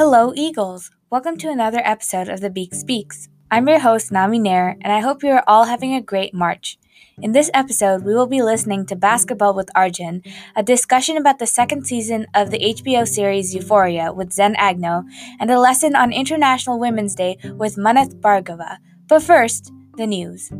Hello, 0.00 0.32
Eagles! 0.34 0.90
Welcome 1.10 1.36
to 1.36 1.50
another 1.50 1.82
episode 1.84 2.30
of 2.30 2.40
The 2.40 2.48
Beak 2.48 2.72
Speaks. 2.72 3.28
I'm 3.50 3.68
your 3.68 3.80
host, 3.80 4.10
Nami 4.10 4.38
Nair, 4.38 4.78
and 4.80 4.90
I 4.94 5.00
hope 5.00 5.22
you 5.22 5.28
are 5.28 5.44
all 5.46 5.64
having 5.64 5.94
a 5.94 6.00
great 6.00 6.32
March. 6.32 6.78
In 7.20 7.32
this 7.32 7.50
episode, 7.52 8.02
we 8.02 8.14
will 8.14 8.26
be 8.26 8.40
listening 8.40 8.86
to 8.86 8.96
Basketball 8.96 9.52
with 9.52 9.68
Arjun, 9.74 10.22
a 10.56 10.62
discussion 10.62 11.18
about 11.18 11.38
the 11.38 11.46
second 11.46 11.86
season 11.86 12.26
of 12.34 12.50
the 12.50 12.60
HBO 12.60 13.06
series 13.06 13.54
Euphoria 13.54 14.10
with 14.10 14.32
Zen 14.32 14.56
Agnew, 14.56 15.02
and 15.38 15.50
a 15.50 15.60
lesson 15.60 15.94
on 15.94 16.14
International 16.14 16.78
Women's 16.78 17.14
Day 17.14 17.36
with 17.58 17.76
Manat 17.76 18.22
Bhargava. 18.22 18.78
But 19.06 19.22
first, 19.22 19.70
the 19.98 20.06
news. 20.06 20.50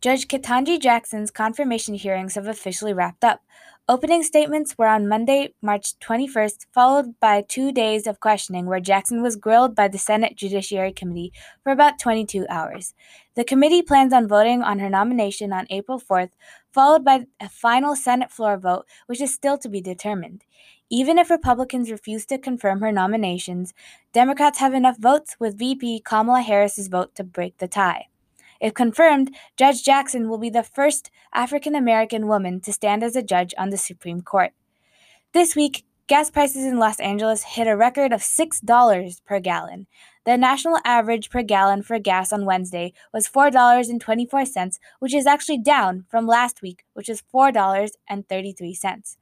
Judge 0.00 0.28
Ketanji 0.28 0.80
Jackson's 0.80 1.32
confirmation 1.32 1.94
hearings 1.94 2.36
have 2.36 2.46
officially 2.46 2.92
wrapped 2.92 3.24
up. 3.24 3.40
Opening 3.88 4.22
statements 4.22 4.78
were 4.78 4.86
on 4.86 5.08
Monday, 5.08 5.54
March 5.60 5.98
21st, 5.98 6.66
followed 6.72 7.18
by 7.18 7.42
two 7.42 7.72
days 7.72 8.06
of 8.06 8.20
questioning 8.20 8.66
where 8.66 8.78
Jackson 8.78 9.22
was 9.22 9.34
grilled 9.34 9.74
by 9.74 9.88
the 9.88 9.98
Senate 9.98 10.36
Judiciary 10.36 10.92
Committee 10.92 11.32
for 11.64 11.72
about 11.72 11.98
22 11.98 12.46
hours. 12.48 12.94
The 13.34 13.42
committee 13.42 13.82
plans 13.82 14.12
on 14.12 14.28
voting 14.28 14.62
on 14.62 14.78
her 14.78 14.88
nomination 14.88 15.52
on 15.52 15.66
April 15.68 16.00
4th, 16.00 16.30
followed 16.72 17.04
by 17.04 17.26
a 17.40 17.48
final 17.48 17.96
Senate 17.96 18.30
floor 18.30 18.56
vote, 18.56 18.86
which 19.06 19.20
is 19.20 19.34
still 19.34 19.58
to 19.58 19.68
be 19.68 19.80
determined. 19.80 20.44
Even 20.88 21.18
if 21.18 21.28
Republicans 21.28 21.90
refuse 21.90 22.24
to 22.26 22.38
confirm 22.38 22.82
her 22.82 22.92
nominations, 22.92 23.74
Democrats 24.12 24.60
have 24.60 24.74
enough 24.74 24.98
votes 24.98 25.34
with 25.40 25.58
VP 25.58 26.02
Kamala 26.04 26.42
Harris's 26.42 26.86
vote 26.86 27.16
to 27.16 27.24
break 27.24 27.58
the 27.58 27.66
tie. 27.66 28.06
If 28.60 28.74
confirmed, 28.74 29.34
Judge 29.56 29.84
Jackson 29.84 30.28
will 30.28 30.38
be 30.38 30.50
the 30.50 30.62
first 30.62 31.10
African 31.32 31.74
American 31.74 32.26
woman 32.26 32.60
to 32.60 32.72
stand 32.72 33.02
as 33.02 33.14
a 33.14 33.22
judge 33.22 33.54
on 33.56 33.70
the 33.70 33.76
Supreme 33.76 34.20
Court. 34.20 34.52
This 35.32 35.54
week, 35.54 35.84
gas 36.08 36.30
prices 36.30 36.64
in 36.64 36.78
Los 36.78 36.98
Angeles 37.00 37.42
hit 37.42 37.66
a 37.66 37.76
record 37.76 38.12
of 38.12 38.20
$6 38.20 39.24
per 39.24 39.40
gallon. 39.40 39.86
The 40.24 40.36
national 40.36 40.78
average 40.84 41.30
per 41.30 41.42
gallon 41.42 41.82
for 41.82 41.98
gas 41.98 42.32
on 42.32 42.44
Wednesday 42.44 42.92
was 43.12 43.28
$4.24, 43.28 44.78
which 44.98 45.14
is 45.14 45.26
actually 45.26 45.58
down 45.58 46.06
from 46.08 46.26
last 46.26 46.60
week, 46.62 46.84
which 46.94 47.08
was 47.08 47.22
$4.33. 47.32 49.16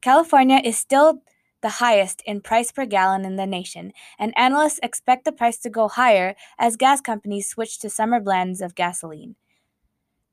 California 0.00 0.60
is 0.62 0.76
still 0.76 1.22
the 1.64 1.80
highest 1.80 2.22
in 2.26 2.42
price 2.42 2.70
per 2.70 2.84
gallon 2.84 3.24
in 3.24 3.36
the 3.36 3.46
nation, 3.46 3.90
and 4.18 4.36
analysts 4.36 4.78
expect 4.82 5.24
the 5.24 5.32
price 5.32 5.56
to 5.56 5.70
go 5.70 5.88
higher 5.88 6.36
as 6.58 6.76
gas 6.76 7.00
companies 7.00 7.48
switch 7.48 7.78
to 7.78 7.88
summer 7.88 8.20
blends 8.20 8.60
of 8.60 8.74
gasoline. 8.74 9.34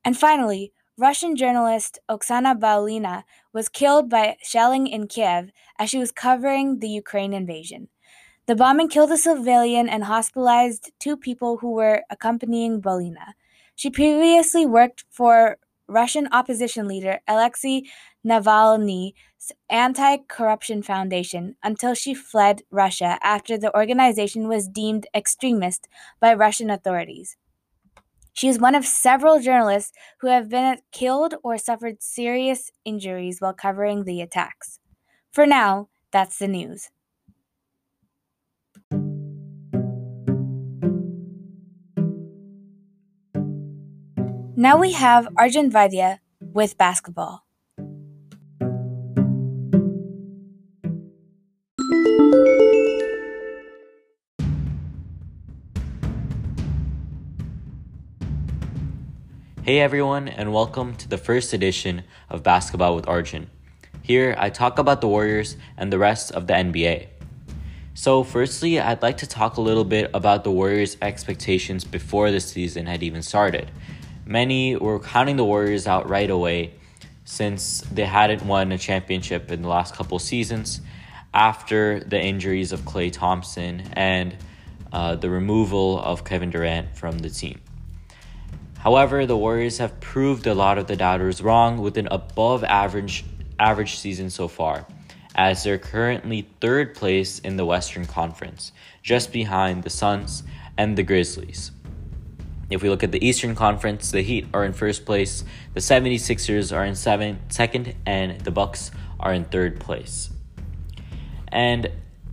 And 0.04 0.14
finally, 0.14 0.72
Russian 0.98 1.34
journalist 1.34 1.98
Oksana 2.06 2.60
Baulina 2.60 3.22
was 3.50 3.70
killed 3.70 4.10
by 4.10 4.36
shelling 4.42 4.86
in 4.86 5.08
Kiev 5.08 5.50
as 5.78 5.88
she 5.88 5.96
was 5.96 6.12
covering 6.12 6.80
the 6.80 6.88
Ukraine 6.88 7.32
invasion. 7.32 7.88
The 8.44 8.54
bombing 8.54 8.88
killed 8.88 9.10
a 9.10 9.16
civilian 9.16 9.88
and 9.88 10.04
hospitalized 10.04 10.92
two 10.98 11.16
people 11.16 11.56
who 11.56 11.70
were 11.70 12.02
accompanying 12.10 12.82
Baulina. 12.82 13.32
She 13.74 13.88
previously 13.88 14.66
worked 14.66 15.06
for 15.08 15.56
Russian 15.88 16.28
opposition 16.30 16.86
leader 16.86 17.20
Alexei 17.26 17.84
Navalny's 18.22 19.14
anti 19.68 20.18
corruption 20.28 20.82
foundation 20.82 21.56
until 21.62 21.94
she 21.94 22.14
fled 22.14 22.62
Russia 22.70 23.18
after 23.22 23.58
the 23.58 23.74
organization 23.76 24.46
was 24.46 24.68
deemed 24.68 25.06
extremist 25.14 25.88
by 26.20 26.34
Russian 26.34 26.70
authorities. 26.70 27.36
She 28.34 28.48
is 28.48 28.58
one 28.58 28.74
of 28.74 28.86
several 28.86 29.40
journalists 29.40 29.92
who 30.20 30.28
have 30.28 30.48
been 30.48 30.78
killed 30.90 31.34
or 31.42 31.58
suffered 31.58 32.02
serious 32.02 32.70
injuries 32.84 33.40
while 33.40 33.52
covering 33.52 34.04
the 34.04 34.20
attacks. 34.20 34.78
For 35.32 35.46
now, 35.46 35.88
that's 36.10 36.38
the 36.38 36.48
news. 36.48 36.90
Now 44.54 44.78
we 44.78 44.92
have 44.92 45.28
Arjun 45.36 45.70
Vaidya 45.70 46.20
with 46.40 46.78
basketball. 46.78 47.44
Hey 59.64 59.78
everyone, 59.78 60.26
and 60.26 60.52
welcome 60.52 60.96
to 60.96 61.08
the 61.08 61.16
first 61.16 61.52
edition 61.52 62.02
of 62.28 62.42
Basketball 62.42 62.96
with 62.96 63.06
Arjun. 63.06 63.48
Here, 64.02 64.34
I 64.36 64.50
talk 64.50 64.80
about 64.80 65.00
the 65.00 65.06
Warriors 65.06 65.56
and 65.76 65.92
the 65.92 66.00
rest 66.00 66.32
of 66.32 66.48
the 66.48 66.54
NBA. 66.54 67.06
So, 67.94 68.24
firstly, 68.24 68.80
I'd 68.80 69.02
like 69.02 69.18
to 69.18 69.26
talk 69.28 69.58
a 69.58 69.60
little 69.60 69.84
bit 69.84 70.10
about 70.14 70.42
the 70.42 70.50
Warriors' 70.50 70.96
expectations 71.00 71.84
before 71.84 72.32
the 72.32 72.40
season 72.40 72.86
had 72.86 73.04
even 73.04 73.22
started. 73.22 73.70
Many 74.26 74.74
were 74.74 74.98
counting 74.98 75.36
the 75.36 75.44
Warriors 75.44 75.86
out 75.86 76.08
right 76.08 76.28
away 76.28 76.74
since 77.24 77.82
they 77.82 78.06
hadn't 78.06 78.44
won 78.44 78.72
a 78.72 78.78
championship 78.78 79.52
in 79.52 79.62
the 79.62 79.68
last 79.68 79.94
couple 79.94 80.18
seasons 80.18 80.80
after 81.32 82.00
the 82.00 82.20
injuries 82.20 82.72
of 82.72 82.80
Klay 82.80 83.12
Thompson 83.12 83.84
and 83.92 84.36
uh, 84.92 85.14
the 85.14 85.30
removal 85.30 86.00
of 86.00 86.24
Kevin 86.24 86.50
Durant 86.50 86.96
from 86.96 87.20
the 87.20 87.30
team. 87.30 87.60
However, 88.82 89.26
the 89.26 89.36
Warriors 89.36 89.78
have 89.78 90.00
proved 90.00 90.44
a 90.48 90.54
lot 90.54 90.76
of 90.76 90.88
the 90.88 90.96
doubters 90.96 91.40
wrong 91.40 91.80
with 91.80 91.96
an 91.98 92.08
above 92.10 92.64
average 92.64 93.24
average 93.56 93.96
season 93.96 94.28
so 94.28 94.48
far, 94.48 94.84
as 95.36 95.62
they're 95.62 95.78
currently 95.78 96.48
third 96.60 96.96
place 96.96 97.38
in 97.38 97.56
the 97.56 97.64
Western 97.64 98.06
Conference, 98.06 98.72
just 99.00 99.32
behind 99.32 99.84
the 99.84 99.90
Suns 99.90 100.42
and 100.76 100.98
the 100.98 101.04
Grizzlies. 101.04 101.70
If 102.70 102.82
we 102.82 102.88
look 102.88 103.04
at 103.04 103.12
the 103.12 103.24
Eastern 103.24 103.54
Conference, 103.54 104.10
the 104.10 104.22
Heat 104.22 104.46
are 104.52 104.64
in 104.64 104.72
first 104.72 105.06
place, 105.06 105.44
the 105.74 105.80
76ers 105.80 106.76
are 106.76 106.84
in 106.84 106.96
seven, 106.96 107.38
second, 107.50 107.94
and 108.04 108.40
the 108.40 108.50
Bucks 108.50 108.90
are 109.20 109.32
in 109.32 109.44
third 109.44 109.78
place. 109.78 110.28
And 111.46 111.88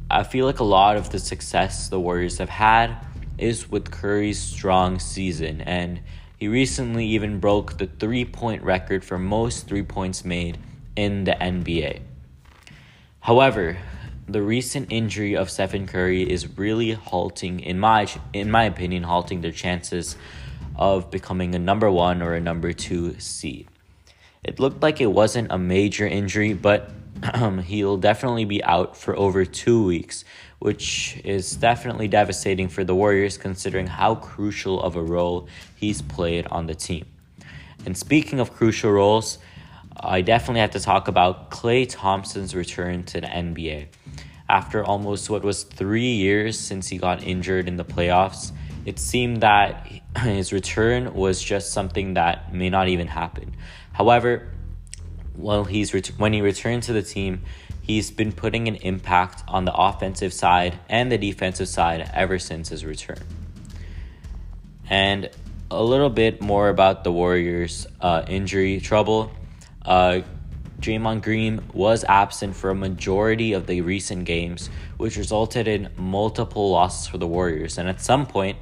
I 0.10 0.24
feel 0.24 0.48
like 0.48 0.60
a 0.60 0.64
lot 0.64 0.98
of 0.98 1.12
the 1.12 1.20
success 1.20 1.90
the 1.90 2.00
Warriors 2.00 2.40
have 2.40 2.50
had 2.50 3.06
is 3.38 3.70
with 3.70 3.92
Curry's 3.92 4.40
strong 4.40 4.98
season 4.98 5.62
and 5.62 6.02
he 6.40 6.48
recently 6.48 7.06
even 7.06 7.40
broke 7.40 7.78
the 7.78 7.88
three 7.88 8.24
point 8.24 8.64
record 8.64 9.04
for 9.04 9.20
most 9.20 9.68
three 9.68 9.84
points 9.84 10.24
made 10.24 10.58
in 10.96 11.26
the 11.26 11.34
NBA. 11.34 12.02
However, 13.20 13.78
the 14.28 14.42
recent 14.42 14.92
injury 14.92 15.36
of 15.36 15.50
Stephen 15.50 15.86
Curry 15.86 16.30
is 16.30 16.58
really 16.58 16.94
halting, 16.94 17.60
in 17.60 17.80
my 17.80 18.08
in 18.32 18.50
my 18.50 18.64
opinion, 18.64 19.04
halting 19.04 19.42
their 19.42 19.52
chances 19.52 20.16
of 20.76 21.12
becoming 21.12 21.56
a 21.56 21.60
number 21.60 21.92
one 21.92 22.22
or 22.22 22.34
a 22.34 22.40
number 22.40 22.72
two 22.72 23.20
seed. 23.20 23.68
It 24.44 24.60
looked 24.60 24.82
like 24.82 25.02
it 25.02 25.12
wasn't 25.12 25.52
a 25.52 25.58
major 25.58 26.08
injury, 26.08 26.54
but 26.54 26.90
Um, 27.34 27.60
he'll 27.60 27.98
definitely 27.98 28.46
be 28.46 28.64
out 28.64 28.96
for 28.96 29.16
over 29.18 29.46
two 29.46 29.84
weeks, 29.84 30.24
which 30.60 31.20
is 31.24 31.52
definitely 31.56 32.08
devastating 32.08 32.68
for 32.68 32.84
the 32.84 32.96
Warriors 32.96 33.38
considering 33.38 33.88
how 33.88 34.16
crucial 34.16 34.82
of 34.82 34.96
a 34.96 35.02
role 35.02 35.48
he's 35.76 36.02
played 36.02 36.48
on 36.48 36.68
the 36.68 36.76
team. 36.76 37.06
And 37.86 37.98
speaking 37.98 38.40
of 38.40 38.54
crucial 38.54 38.92
roles, 38.92 39.38
I 40.02 40.22
definitely 40.22 40.62
have 40.62 40.72
to 40.72 40.80
talk 40.80 41.08
about 41.08 41.52
Klay 41.52 41.88
Thompson's 41.88 42.56
return 42.56 43.04
to 43.06 43.22
the 43.22 43.28
NBA. 43.28 43.88
After 44.48 44.84
almost 44.84 45.30
what 45.30 45.44
was 45.44 45.64
three 45.64 46.14
years 46.14 46.58
since 46.58 46.88
he 46.88 46.98
got 46.98 47.24
injured 47.24 47.68
in 47.68 47.78
the 47.78 47.86
playoffs, 47.86 48.52
it 48.86 48.98
seemed 48.98 49.42
that 49.42 49.88
his 50.18 50.52
return 50.52 51.14
was 51.14 51.42
just 51.42 51.74
something 51.74 52.14
that 52.16 52.54
may 52.54 52.70
not 52.70 52.88
even 52.88 53.08
happen. 53.08 53.56
However, 53.92 54.48
while 55.40 55.64
he's 55.64 55.94
ret- 55.94 56.12
when 56.18 56.34
he 56.34 56.42
returned 56.42 56.84
to 56.84 56.94
the 56.94 57.02
team, 57.02 57.42
he's 57.82 58.12
been 58.12 58.32
putting 58.32 58.68
an 58.68 58.76
impact 58.76 59.44
on 59.48 59.66
the 59.66 59.74
offensive 59.74 60.34
side 60.34 60.78
and 60.90 61.12
the 61.12 61.18
defensive 61.18 61.68
side 61.68 62.10
ever 62.14 62.38
since 62.38 62.70
his 62.70 62.86
return. 62.86 63.20
And 64.90 65.30
a 65.72 65.84
little 65.84 66.10
bit 66.10 66.42
more 66.42 66.70
about 66.70 67.04
the 67.04 67.12
Warriors' 67.12 67.88
uh, 68.02 68.24
injury 68.28 68.80
trouble. 68.80 69.32
Uh, 69.86 70.22
Draymond 70.80 71.22
Green 71.22 71.62
was 71.74 72.04
absent 72.06 72.56
for 72.56 72.70
a 72.70 72.76
majority 72.76 73.54
of 73.54 73.68
the 73.68 73.82
recent 73.82 74.26
games, 74.26 74.70
which 74.98 75.18
resulted 75.18 75.68
in 75.68 75.90
multiple 75.98 76.72
losses 76.72 77.08
for 77.08 77.18
the 77.18 77.28
Warriors. 77.28 77.78
And 77.78 77.88
at 77.90 78.02
some 78.02 78.26
point, 78.26 78.58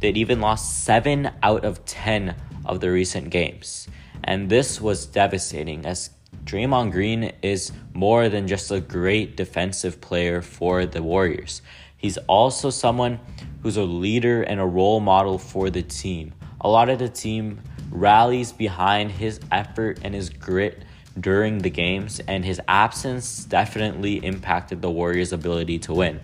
they'd 0.00 0.16
even 0.16 0.40
lost 0.40 0.84
seven 0.84 1.30
out 1.42 1.64
of 1.64 1.84
10 1.84 2.34
of 2.64 2.80
the 2.80 2.90
recent 2.90 3.30
games. 3.30 3.88
And 4.24 4.48
this 4.48 4.80
was 4.80 5.06
devastating 5.06 5.86
as 5.86 6.10
Draymond 6.44 6.92
Green 6.92 7.32
is 7.42 7.72
more 7.92 8.28
than 8.28 8.46
just 8.46 8.70
a 8.70 8.80
great 8.80 9.36
defensive 9.36 10.00
player 10.00 10.42
for 10.42 10.86
the 10.86 11.02
Warriors. 11.02 11.62
He's 11.96 12.16
also 12.28 12.70
someone 12.70 13.20
who's 13.62 13.76
a 13.76 13.84
leader 13.84 14.42
and 14.42 14.60
a 14.60 14.66
role 14.66 15.00
model 15.00 15.38
for 15.38 15.70
the 15.70 15.82
team. 15.82 16.32
A 16.60 16.68
lot 16.68 16.88
of 16.88 16.98
the 16.98 17.08
team 17.08 17.60
rallies 17.90 18.52
behind 18.52 19.10
his 19.10 19.40
effort 19.50 20.00
and 20.02 20.14
his 20.14 20.30
grit 20.30 20.84
during 21.18 21.58
the 21.58 21.70
games, 21.70 22.20
and 22.20 22.44
his 22.44 22.60
absence 22.68 23.44
definitely 23.44 24.24
impacted 24.24 24.80
the 24.80 24.90
Warriors' 24.90 25.32
ability 25.32 25.78
to 25.80 25.92
win. 25.92 26.20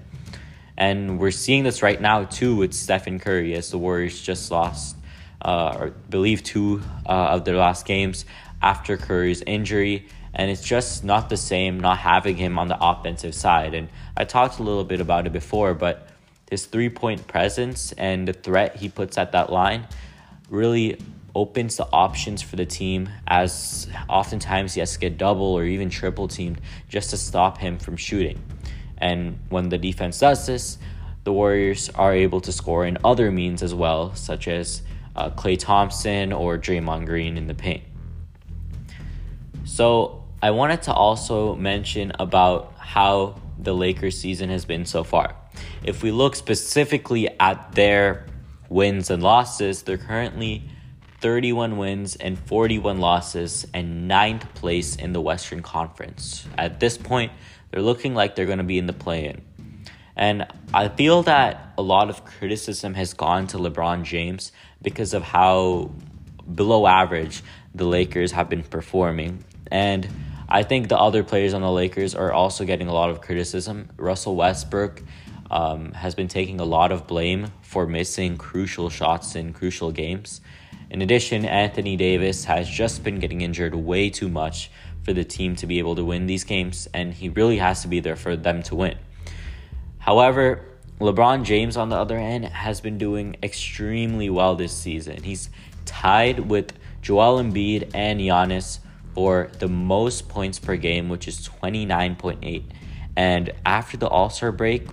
And 0.79 1.19
we're 1.19 1.31
seeing 1.31 1.65
this 1.65 1.83
right 1.83 2.01
now 2.01 2.25
too 2.25 2.57
with 2.57 2.73
Stephen 2.73 3.19
Curry 3.19 3.55
as 3.55 3.71
the 3.71 3.79
Warriors 3.79 4.21
just 4.21 4.51
lost, 4.51 4.96
uh, 5.43 5.77
or 5.79 5.91
believe 6.11 6.43
two 6.43 6.83
uh, 7.07 7.11
of 7.11 7.45
their 7.45 7.57
last 7.57 7.87
games 7.87 8.25
after 8.63 8.97
Curry's 8.97 9.43
injury. 9.43 10.07
And 10.35 10.51
it's 10.51 10.63
just 10.63 11.03
not 11.03 11.31
the 11.31 11.37
same 11.37 11.81
not 11.81 11.99
having 11.99 12.37
him 12.37 12.59
on 12.59 12.69
the 12.69 12.77
offensive 12.79 13.35
side. 13.35 13.75
And 13.75 13.89
I 14.17 14.25
talked 14.25 14.59
a 14.59 14.63
little 14.63 14.85
bit 14.85 15.01
about 15.01 15.27
it 15.27 15.33
before, 15.33 15.73
but 15.73 16.09
his 16.51 16.67
three 16.67 16.91
point 16.91 17.27
presence 17.27 17.93
and 17.93 18.29
the 18.29 18.33
threat 18.33 18.77
he 18.77 18.89
puts 18.89 19.19
at 19.19 19.33
that 19.33 19.51
line 19.51 19.87
really 20.49 20.99
opens 21.35 21.77
the 21.77 21.87
options 21.93 22.41
for 22.41 22.57
the 22.57 22.65
team 22.65 23.09
as 23.27 23.87
oftentimes 24.09 24.73
he 24.73 24.81
has 24.81 24.95
to 24.95 24.99
get 24.99 25.19
double 25.19 25.53
or 25.55 25.65
even 25.65 25.91
triple 25.91 26.29
teamed 26.29 26.59
just 26.89 27.11
to 27.11 27.17
stop 27.17 27.59
him 27.59 27.79
from 27.79 27.97
shooting. 27.97 28.43
And 28.99 29.39
when 29.51 29.69
the 29.69 29.77
defense 29.77 30.19
does 30.19 30.47
this, 30.47 30.79
the 31.25 31.33
Warriors 31.33 31.91
are 31.91 32.15
able 32.15 32.41
to 32.41 32.53
score 32.53 32.87
in 32.87 32.97
other 33.05 33.31
means 33.31 33.63
as 33.63 33.75
well, 33.75 34.15
such 34.15 34.49
as 34.49 34.81
uh, 35.17 35.31
Klay 35.31 35.59
Thompson 35.59 36.33
or 36.33 36.59
Draymond 36.59 37.07
Green 37.07 37.37
in 37.37 37.47
the 37.47 37.55
paint. 37.55 37.83
So 39.65 40.25
I 40.43 40.51
wanted 40.51 40.83
to 40.83 40.93
also 40.93 41.57
mention 41.57 42.13
about 42.19 42.75
how 42.79 43.41
the 43.59 43.75
Lakers 43.75 44.19
season 44.21 44.51
has 44.51 44.65
been 44.65 44.85
so 44.85 45.03
far. 45.03 45.35
If 45.83 46.03
we 46.03 46.11
look 46.11 46.37
specifically 46.37 47.29
at 47.41 47.73
their 47.73 48.27
wins 48.69 49.11
and 49.11 49.23
losses, 49.23 49.83
they're 49.83 49.99
currently 49.99 50.69
31 51.21 51.79
wins 51.79 52.17
and 52.17 52.39
41 52.39 52.99
losses 52.99 53.67
and 53.73 54.07
ninth 54.07 54.53
place 54.55 54.97
in 54.97 55.13
the 55.13 55.21
Western 55.21 55.63
Conference. 55.63 56.47
At 56.59 56.79
this 56.79 56.99
point, 56.99 57.33
they're 57.71 57.83
looking 57.83 58.15
like 58.15 58.37
they're 58.37 58.47
going 58.47 58.59
to 58.59 58.65
be 58.65 58.79
in 58.79 58.87
the 58.87 58.93
play 58.93 59.27
in. 59.27 59.43
And 60.17 60.47
I 60.73 60.89
feel 60.89 61.23
that 61.25 61.75
a 61.77 61.83
lot 61.83 62.09
of 62.09 62.25
criticism 62.25 62.95
has 62.95 63.13
gone 63.13 63.47
to 63.49 63.59
LeBron 63.59 64.05
James 64.05 64.51
because 64.81 65.13
of 65.13 65.23
how 65.23 65.91
below 66.53 66.87
average 66.87 67.43
the 67.75 67.85
Lakers 67.85 68.33
have 68.33 68.49
been 68.49 68.63
performing. 68.63 69.45
And 69.71 70.09
I 70.49 70.63
think 70.63 70.89
the 70.89 70.99
other 70.99 71.23
players 71.23 71.55
on 71.55 71.61
the 71.61 71.71
Lakers 71.71 72.15
are 72.15 72.33
also 72.33 72.65
getting 72.65 72.89
a 72.89 72.93
lot 72.93 73.11
of 73.11 73.21
criticism. 73.21 73.91
Russell 73.97 74.37
Westbrook 74.37 75.03
um, 75.51 75.93
has 75.93 76.15
been 76.15 76.29
taking 76.29 76.61
a 76.61 76.65
lot 76.65 76.93
of 76.93 77.07
blame 77.07 77.49
for 77.63 77.87
missing 77.87 78.37
crucial 78.37 78.89
shots 78.89 79.35
in 79.35 79.53
crucial 79.53 79.93
games. 79.93 80.41
In 80.89 81.03
addition, 81.03 81.45
Anthony 81.45 81.97
Davis 81.97 82.45
has 82.45 82.69
just 82.69 83.03
been 83.03 83.19
getting 83.19 83.41
injured 83.41 83.75
way 83.75 84.09
too 84.09 84.29
much 84.29 84.71
for 85.03 85.13
the 85.13 85.25
team 85.25 85.57
to 85.57 85.67
be 85.67 85.79
able 85.79 85.97
to 85.97 86.05
win 86.05 86.27
these 86.27 86.45
games, 86.45 86.89
and 86.95 87.13
he 87.13 87.29
really 87.29 87.59
has 87.59 87.83
to 87.83 87.89
be 87.89 88.01
there 88.01 88.17
for 88.17 88.37
them 88.37 88.63
to 88.65 88.75
win. 88.77 88.97
However, 90.07 90.61
LeBron 91.01 91.43
James, 91.43 91.77
on 91.77 91.89
the 91.89 91.97
other 91.97 92.17
hand, 92.17 92.45
has 92.45 92.81
been 92.81 92.97
doing 92.97 93.35
extremely 93.43 94.31
well 94.31 94.55
this 94.55 94.73
season. 94.73 95.25
He's 95.25 95.51
tied 95.85 96.49
with 96.49 96.75
Joel 97.03 97.43
Embiid 97.43 97.91
and 97.93 98.21
Giannis 98.21 98.79
for 99.15 99.51
the 99.59 99.67
most 99.67 100.29
points 100.29 100.61
per 100.61 100.77
game, 100.77 101.09
which 101.09 101.27
is 101.27 101.49
29.8. 101.49 102.63
And 103.17 103.53
after 103.67 103.97
the 103.97 104.07
All 104.07 104.31
Star 104.31 104.53
break, 104.53 104.87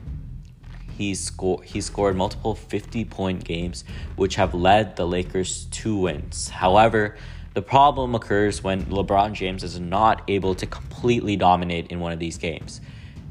he 0.98 1.14
scored 1.14 1.66
he 1.66 1.80
scored 1.82 2.16
multiple 2.16 2.56
50 2.56 3.06
point 3.06 3.44
games 3.44 3.84
which 4.16 4.36
have 4.36 4.54
led 4.54 4.96
the 4.96 5.06
Lakers 5.06 5.66
to 5.66 5.96
wins. 5.96 6.50
However, 6.50 7.18
the 7.54 7.62
problem 7.62 8.16
occurs 8.16 8.64
when 8.64 8.86
LeBron 8.86 9.34
James 9.34 9.64
is 9.64 9.80
not 9.80 10.24
able 10.28 10.56
to 10.56 10.66
completely 10.66 11.36
dominate 11.36 11.92
in 11.92 12.00
one 12.00 12.12
of 12.12 12.20
these 12.20 12.40
games. 12.40 12.82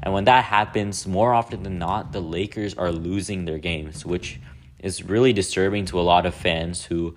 And 0.03 0.13
when 0.13 0.25
that 0.25 0.43
happens, 0.43 1.07
more 1.07 1.33
often 1.33 1.63
than 1.63 1.79
not, 1.79 2.11
the 2.11 2.21
Lakers 2.21 2.73
are 2.75 2.91
losing 2.91 3.45
their 3.45 3.57
games, 3.57 4.05
which 4.05 4.39
is 4.79 5.01
really 5.01 5.31
disturbing 5.31 5.85
to 5.85 5.99
a 5.99 6.03
lot 6.03 6.25
of 6.25 6.35
fans 6.35 6.83
who 6.83 7.15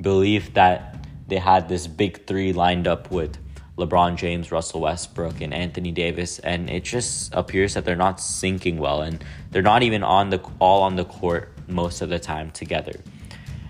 believe 0.00 0.54
that 0.54 1.04
they 1.26 1.38
had 1.38 1.68
this 1.68 1.88
big 1.88 2.26
three 2.26 2.52
lined 2.52 2.86
up 2.86 3.10
with 3.10 3.38
LeBron 3.76 4.16
James, 4.16 4.52
Russell 4.52 4.80
Westbrook, 4.80 5.40
and 5.40 5.52
Anthony 5.52 5.90
Davis, 5.90 6.38
and 6.38 6.70
it 6.70 6.84
just 6.84 7.34
appears 7.34 7.74
that 7.74 7.84
they're 7.84 7.96
not 7.96 8.18
syncing 8.18 8.76
well, 8.78 9.02
and 9.02 9.24
they're 9.50 9.62
not 9.62 9.82
even 9.82 10.04
on 10.04 10.30
the 10.30 10.40
all 10.60 10.82
on 10.82 10.94
the 10.94 11.04
court 11.04 11.52
most 11.66 12.00
of 12.02 12.08
the 12.08 12.18
time 12.18 12.50
together. 12.52 13.00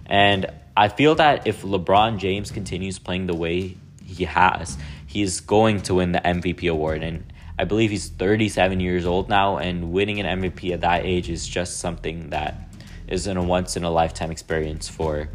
And 0.06 0.46
I 0.76 0.88
feel 0.88 1.14
that 1.16 1.46
if 1.46 1.62
LeBron 1.62 2.18
James 2.18 2.50
continues 2.50 2.98
playing 2.98 3.26
the 3.26 3.34
way 3.34 3.76
he 4.04 4.24
has, 4.24 4.78
he's 5.06 5.40
going 5.40 5.82
to 5.82 5.94
win 5.94 6.12
the 6.12 6.20
MVP 6.20 6.70
award. 6.70 7.02
And 7.02 7.30
I 7.58 7.64
believe 7.64 7.90
he's 7.90 8.08
37 8.08 8.78
years 8.78 9.04
old 9.04 9.28
now, 9.28 9.58
and 9.58 9.92
winning 9.92 10.20
an 10.20 10.40
MVP 10.40 10.72
at 10.72 10.82
that 10.82 11.04
age 11.04 11.28
is 11.28 11.46
just 11.46 11.78
something 11.78 12.30
that 12.30 12.68
is 13.08 13.26
in 13.26 13.36
a 13.36 13.42
once 13.42 13.76
in 13.76 13.82
a 13.82 13.90
lifetime 13.90 14.30
experience 14.30 14.88
for 14.88 15.28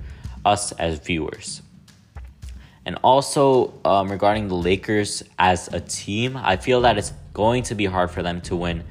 us 0.46 0.72
as 0.74 1.00
viewers. 1.00 1.62
And 2.86 2.98
also, 3.04 3.74
um, 3.84 4.10
regarding 4.10 4.48
the 4.48 4.56
Lakers 4.56 5.24
as 5.38 5.68
a 5.74 5.80
team, 5.80 6.38
I 6.38 6.58
feel 6.58 6.82
that 6.82 6.98
it's 6.98 7.14
going 7.34 7.64
to 7.64 7.76
be 7.76 7.86
hard 7.86 8.12
for 8.12 8.22
them 8.22 8.42
to 8.42 8.56
win 8.56 8.84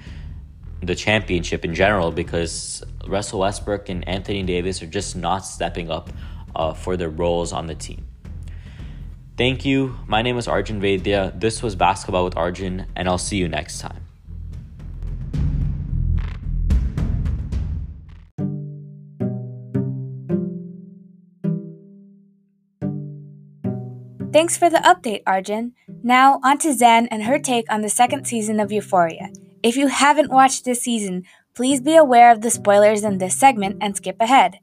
the 0.82 0.94
championship 0.94 1.64
in 1.64 1.74
general 1.74 2.10
because 2.10 2.82
Russell 3.06 3.40
Westbrook 3.40 3.88
and 3.88 4.06
Anthony 4.08 4.42
Davis 4.42 4.82
are 4.82 4.86
just 4.86 5.16
not 5.16 5.40
stepping 5.46 5.90
up 5.90 6.10
uh, 6.56 6.74
for 6.74 6.96
their 6.96 7.10
roles 7.10 7.52
on 7.52 7.66
the 7.66 7.74
team. 7.74 8.06
Thank 9.36 9.64
you. 9.64 9.96
My 10.06 10.20
name 10.20 10.36
is 10.36 10.46
Arjun 10.46 10.80
Vaidya. 10.80 11.40
This 11.40 11.62
was 11.62 11.74
Basketball 11.74 12.24
with 12.24 12.36
Arjun, 12.36 12.86
and 12.94 13.08
I'll 13.08 13.16
see 13.16 13.38
you 13.38 13.48
next 13.48 13.80
time. 13.80 14.04
Thanks 24.32 24.56
for 24.56 24.68
the 24.68 24.78
update, 24.78 25.22
Arjun. 25.26 25.72
Now, 26.02 26.40
on 26.42 26.58
to 26.58 26.72
Zen 26.72 27.06
and 27.08 27.24
her 27.24 27.38
take 27.38 27.70
on 27.70 27.80
the 27.80 27.88
second 27.88 28.26
season 28.26 28.60
of 28.60 28.72
Euphoria. 28.72 29.30
If 29.62 29.76
you 29.76 29.88
haven't 29.88 30.30
watched 30.30 30.64
this 30.64 30.80
season, 30.82 31.24
please 31.54 31.80
be 31.80 31.96
aware 31.96 32.30
of 32.30 32.40
the 32.40 32.50
spoilers 32.50 33.04
in 33.04 33.18
this 33.18 33.36
segment 33.36 33.78
and 33.80 33.96
skip 33.96 34.16
ahead. 34.20 34.58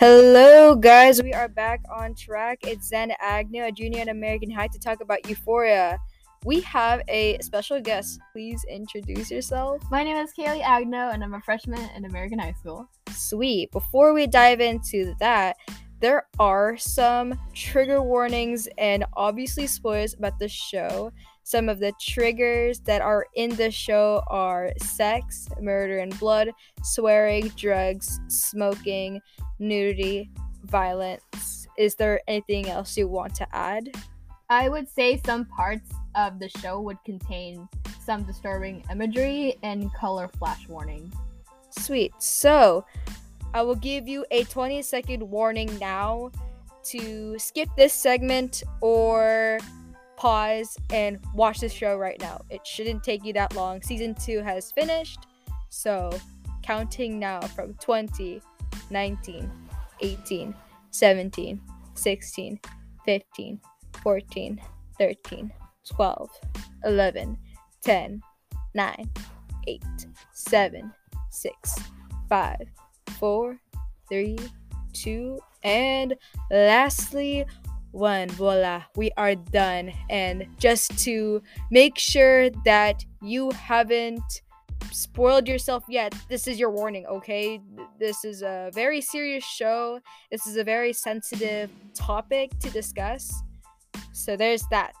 Hello, 0.00 0.76
guys. 0.76 1.20
We 1.20 1.32
are 1.32 1.48
back 1.48 1.80
on 1.90 2.14
track. 2.14 2.60
It's 2.62 2.86
Zen 2.86 3.12
Agnew, 3.18 3.64
a 3.64 3.72
junior 3.72 4.02
at 4.02 4.08
American 4.08 4.48
High, 4.48 4.68
to 4.68 4.78
talk 4.78 5.00
about 5.00 5.28
Euphoria. 5.28 5.98
We 6.44 6.60
have 6.60 7.02
a 7.08 7.36
special 7.40 7.80
guest. 7.80 8.20
Please 8.32 8.64
introduce 8.70 9.28
yourself. 9.28 9.82
My 9.90 10.04
name 10.04 10.16
is 10.16 10.32
Kaylee 10.38 10.62
Agnew, 10.62 10.96
and 10.96 11.24
I'm 11.24 11.34
a 11.34 11.40
freshman 11.40 11.80
in 11.96 12.04
American 12.04 12.38
High 12.38 12.52
School. 12.52 12.88
Sweet. 13.10 13.72
Before 13.72 14.14
we 14.14 14.28
dive 14.28 14.60
into 14.60 15.16
that, 15.18 15.56
there 16.00 16.26
are 16.38 16.76
some 16.76 17.38
trigger 17.54 18.02
warnings 18.02 18.68
and 18.78 19.04
obviously 19.14 19.66
spoilers 19.66 20.14
about 20.14 20.38
the 20.38 20.48
show. 20.48 21.12
Some 21.42 21.68
of 21.68 21.80
the 21.80 21.92
triggers 22.00 22.80
that 22.80 23.00
are 23.00 23.26
in 23.34 23.50
the 23.56 23.70
show 23.70 24.22
are 24.28 24.72
sex, 24.80 25.48
murder 25.60 25.98
and 25.98 26.16
blood, 26.18 26.50
swearing, 26.82 27.48
drugs, 27.56 28.20
smoking, 28.28 29.20
nudity, 29.58 30.30
violence. 30.64 31.66
Is 31.76 31.94
there 31.94 32.20
anything 32.28 32.68
else 32.68 32.96
you 32.96 33.08
want 33.08 33.34
to 33.36 33.54
add? 33.54 33.88
I 34.50 34.68
would 34.68 34.88
say 34.88 35.20
some 35.24 35.46
parts 35.46 35.90
of 36.14 36.38
the 36.38 36.48
show 36.48 36.80
would 36.80 37.02
contain 37.04 37.68
some 38.04 38.22
disturbing 38.22 38.84
imagery 38.90 39.56
and 39.62 39.92
color 39.94 40.28
flash 40.28 40.68
warnings. 40.68 41.14
Sweet. 41.70 42.12
So, 42.18 42.84
I 43.54 43.62
will 43.62 43.76
give 43.76 44.06
you 44.06 44.24
a 44.30 44.44
20 44.44 44.82
second 44.82 45.22
warning 45.22 45.76
now 45.78 46.30
to 46.84 47.38
skip 47.38 47.68
this 47.76 47.92
segment 47.92 48.62
or 48.80 49.58
pause 50.16 50.76
and 50.90 51.18
watch 51.34 51.60
the 51.60 51.68
show 51.68 51.96
right 51.96 52.20
now. 52.20 52.40
It 52.50 52.66
shouldn't 52.66 53.04
take 53.04 53.24
you 53.24 53.32
that 53.34 53.54
long. 53.54 53.82
Season 53.82 54.14
2 54.14 54.40
has 54.40 54.72
finished. 54.72 55.20
So, 55.70 56.10
counting 56.62 57.18
now 57.18 57.40
from 57.40 57.74
20, 57.74 58.42
19, 58.90 59.50
18, 60.00 60.54
17, 60.90 61.60
16, 61.94 62.60
15, 63.04 63.60
14, 64.02 64.60
13, 64.98 65.52
12, 65.88 66.30
11, 66.84 67.38
10, 67.82 68.22
9, 68.74 69.10
8, 69.66 69.82
7, 70.32 70.92
6, 71.30 71.74
5, 72.28 72.56
4, 73.18 73.58
3, 74.08 74.38
two, 74.92 75.38
and 75.62 76.14
lastly, 76.50 77.44
one. 77.92 78.28
Voila, 78.30 78.82
we 78.96 79.10
are 79.16 79.34
done. 79.34 79.92
And 80.10 80.46
just 80.58 80.98
to 81.04 81.42
make 81.70 81.98
sure 81.98 82.50
that 82.64 83.04
you 83.22 83.50
haven't 83.52 84.42
spoiled 84.92 85.48
yourself 85.48 85.84
yet, 85.88 86.14
this 86.28 86.46
is 86.46 86.58
your 86.58 86.70
warning, 86.70 87.06
okay? 87.06 87.60
This 87.98 88.24
is 88.24 88.42
a 88.42 88.70
very 88.74 89.00
serious 89.00 89.44
show. 89.44 90.00
This 90.30 90.46
is 90.46 90.56
a 90.56 90.64
very 90.64 90.92
sensitive 90.92 91.70
topic 91.94 92.50
to 92.60 92.70
discuss. 92.70 93.32
So 94.12 94.36
there's 94.36 94.64
that. 94.70 94.94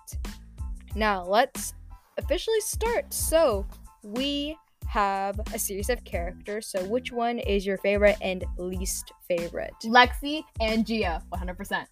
Now, 0.94 1.24
let's 1.24 1.74
officially 2.16 2.60
start. 2.60 3.12
So, 3.12 3.66
we 4.02 4.56
have 4.88 5.38
a 5.52 5.58
series 5.58 5.90
of 5.90 6.02
characters. 6.04 6.66
So, 6.66 6.82
which 6.84 7.12
one 7.12 7.38
is 7.38 7.66
your 7.66 7.76
favorite 7.78 8.16
and 8.20 8.44
least 8.56 9.12
favorite? 9.28 9.74
Lexi 9.84 10.42
and 10.60 10.86
Gia, 10.86 11.22
100%. 11.32 11.86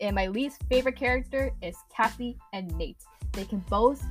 And 0.00 0.16
my 0.16 0.26
least 0.26 0.62
favorite 0.68 0.96
character 0.96 1.52
is 1.62 1.76
Cassie 1.94 2.36
and 2.52 2.74
Nate. 2.76 3.04
They 3.32 3.44
can 3.44 3.60
both 3.68 4.04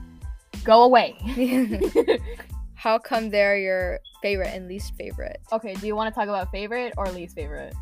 go 0.63 0.84
away. 0.84 1.18
How 2.75 2.98
come 2.98 3.30
they're 3.30 3.58
your 3.58 4.00
favorite 4.22 4.50
and 4.50 4.68
least 4.68 4.94
favorite? 4.96 5.40
okay, 5.51 5.74
do 5.75 5.86
you 5.88 5.96
want 5.96 6.13
to 6.13 6.18
talk 6.18 6.30
about 6.30 6.51
favorite 6.51 6.94
or 6.98 7.08
least 7.08 7.36
favorite? 7.36 7.75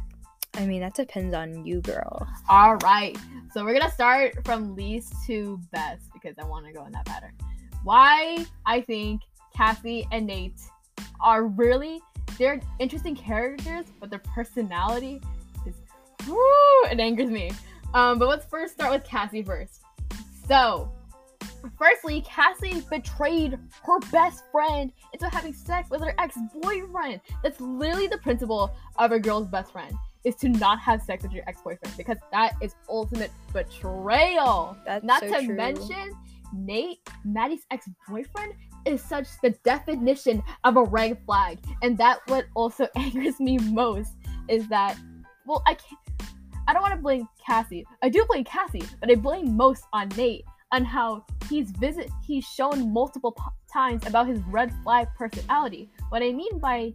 I 0.55 0.65
mean, 0.65 0.81
that 0.81 0.95
depends 0.95 1.33
on 1.33 1.65
you, 1.65 1.79
girl. 1.81 2.27
All 2.49 2.75
right. 2.77 3.17
So 3.53 3.63
we're 3.63 3.77
gonna 3.77 3.91
start 3.91 4.43
from 4.45 4.75
least 4.75 5.13
to 5.27 5.59
best 5.71 6.11
because 6.13 6.35
I 6.39 6.45
want 6.45 6.65
to 6.65 6.73
go 6.73 6.85
in 6.85 6.91
that 6.93 7.05
pattern. 7.05 7.33
Why 7.83 8.45
I 8.65 8.81
think 8.81 9.21
Cassie 9.59 10.07
and 10.13 10.25
Nate 10.25 10.61
are 11.19 11.43
really 11.43 11.99
they're 12.37 12.61
interesting 12.79 13.13
characters, 13.13 13.87
but 13.99 14.09
their 14.09 14.19
personality 14.19 15.21
is 15.65 15.75
woo, 16.25 16.89
it 16.89 16.97
angers 16.97 17.29
me. 17.29 17.51
Um, 17.93 18.19
but 18.19 18.29
let's 18.29 18.45
first 18.45 18.75
start 18.75 18.93
with 18.93 19.03
Cassie 19.03 19.43
first. 19.43 19.81
So, 20.47 20.89
firstly, 21.77 22.21
Cassie 22.21 22.81
betrayed 22.89 23.59
her 23.83 23.99
best 24.13 24.45
friend 24.49 24.93
into 25.11 25.27
having 25.27 25.51
sex 25.51 25.89
with 25.89 26.01
her 26.03 26.15
ex-boyfriend. 26.17 27.19
That's 27.43 27.59
literally 27.59 28.07
the 28.07 28.19
principle 28.19 28.73
of 28.97 29.11
a 29.11 29.19
girl's 29.19 29.49
best 29.49 29.73
friend 29.73 29.93
is 30.23 30.35
to 30.35 30.47
not 30.47 30.79
have 30.79 31.01
sex 31.01 31.23
with 31.23 31.33
your 31.33 31.43
ex-boyfriend 31.47 31.97
because 31.97 32.17
that 32.31 32.53
is 32.61 32.75
ultimate 32.87 33.31
betrayal. 33.51 34.77
That's 34.85 35.03
Not 35.03 35.19
so 35.19 35.33
to 35.33 35.45
true. 35.45 35.55
mention, 35.55 36.13
Nate, 36.53 36.99
Maddie's 37.25 37.65
ex-boyfriend, 37.71 38.53
is 38.85 39.01
such 39.01 39.27
the 39.41 39.51
definition 39.63 40.43
of 40.63 40.77
a 40.77 40.83
red 40.83 41.17
flag, 41.25 41.59
and 41.81 41.97
that 41.97 42.19
what 42.27 42.45
also 42.55 42.87
angers 42.95 43.39
me 43.39 43.57
most 43.57 44.11
is 44.47 44.67
that, 44.67 44.97
well, 45.45 45.63
I 45.67 45.75
can't. 45.75 45.99
I 46.67 46.73
don't 46.73 46.83
want 46.83 46.93
to 46.93 47.01
blame 47.01 47.27
Cassie. 47.43 47.83
I 48.03 48.09
do 48.09 48.23
blame 48.29 48.43
Cassie, 48.43 48.83
but 48.99 49.09
I 49.09 49.15
blame 49.15 49.57
most 49.57 49.85
on 49.91 50.09
Nate 50.09 50.45
on 50.71 50.85
how 50.85 51.25
he's 51.49 51.71
visit 51.71 52.11
he's 52.23 52.45
shown 52.45 52.93
multiple 52.93 53.35
times 53.71 54.05
about 54.05 54.27
his 54.27 54.39
red 54.43 54.71
flag 54.83 55.07
personality. 55.17 55.89
What 56.09 56.21
I 56.21 56.31
mean 56.31 56.59
by 56.59 56.93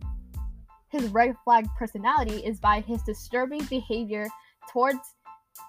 his 0.91 1.09
red 1.09 1.35
flag 1.45 1.67
personality 1.77 2.37
is 2.37 2.61
by 2.61 2.81
his 2.81 3.03
disturbing 3.03 3.65
behavior 3.65 4.29
towards 4.71 5.01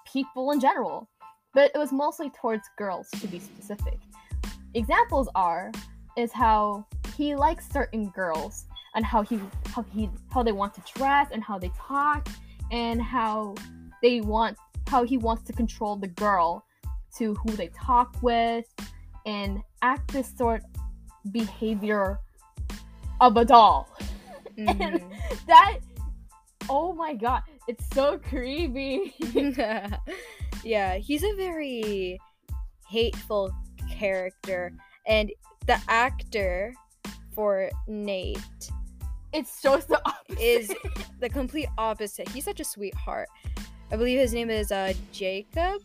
people 0.06 0.52
in 0.52 0.60
general, 0.60 1.08
but 1.52 1.72
it 1.74 1.78
was 1.78 1.92
mostly 1.92 2.30
towards 2.30 2.68
girls 2.78 3.08
to 3.20 3.26
be 3.26 3.40
specific. 3.40 3.98
Examples 4.74 5.28
are 5.34 5.72
is 6.16 6.32
how 6.32 6.86
he 7.16 7.34
likes 7.34 7.68
certain 7.70 8.08
girls 8.10 8.66
and 8.94 9.04
how 9.04 9.22
he 9.22 9.38
how 9.68 9.82
he 9.94 10.08
how 10.32 10.42
they 10.42 10.52
want 10.52 10.74
to 10.74 10.82
dress 10.94 11.28
and 11.32 11.42
how 11.42 11.58
they 11.58 11.70
talk 11.76 12.28
and 12.70 13.00
how 13.00 13.54
they 14.02 14.20
want 14.20 14.56
how 14.88 15.04
he 15.04 15.18
wants 15.18 15.42
to 15.44 15.52
control 15.52 15.96
the 15.96 16.08
girl 16.08 16.64
to 17.16 17.34
who 17.34 17.50
they 17.52 17.68
talk 17.68 18.16
with 18.22 18.64
and 19.24 19.60
act 19.82 20.12
this 20.12 20.32
sort 20.36 20.62
behavior 21.32 22.18
of 23.20 23.36
a 23.36 23.44
doll. 23.44 23.88
Mhm. 24.56 25.02
That 25.46 25.80
oh 26.70 26.94
my 26.94 27.12
god, 27.12 27.42
it's 27.68 27.84
so 27.92 28.16
creepy. 28.18 29.12
yeah, 30.64 30.96
he's 30.96 31.22
a 31.22 31.34
very 31.34 32.18
hateful 32.88 33.52
character, 33.90 34.72
and 35.06 35.30
the 35.66 35.80
actor 35.88 36.72
for 37.34 37.70
Nate 37.86 38.38
It's 39.32 39.60
just 39.60 39.88
the 39.88 40.00
opposite. 40.06 40.40
is 40.42 40.72
the 41.20 41.28
complete 41.28 41.68
opposite. 41.76 42.28
He's 42.28 42.44
such 42.44 42.60
a 42.60 42.64
sweetheart. 42.64 43.28
I 43.92 43.96
believe 43.96 44.18
his 44.18 44.32
name 44.32 44.50
is 44.50 44.72
uh 44.72 44.92
Jacob. 45.12 45.82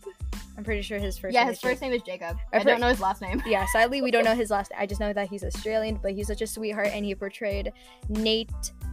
I'm 0.58 0.64
pretty 0.64 0.82
sure 0.82 1.00
his 1.00 1.18
first 1.18 1.34
yeah, 1.34 1.42
name 1.42 1.50
his 1.50 1.58
is 1.58 1.62
first 1.62 1.82
Jacob. 1.82 1.92
name 1.92 1.94
is 1.94 2.02
Jacob. 2.04 2.38
I 2.54 2.58
I 2.60 2.64
don't 2.64 2.80
know 2.80 2.88
his 2.90 3.00
last 3.02 3.22
name. 3.22 3.42
Yeah, 3.48 3.66
sadly 3.72 4.02
we 4.02 4.12
don't 4.12 4.24
know 4.26 4.36
his 4.44 4.50
last. 4.52 4.72
I 4.78 4.86
just 4.86 5.00
know 5.00 5.14
that 5.14 5.30
he's 5.30 5.44
Australian, 5.44 6.00
but 6.02 6.12
he's 6.14 6.28
such 6.28 6.42
a 6.42 6.48
sweetheart, 6.48 6.90
and 6.94 7.06
he 7.06 7.16
portrayed 7.16 7.72
Nate 8.10 8.50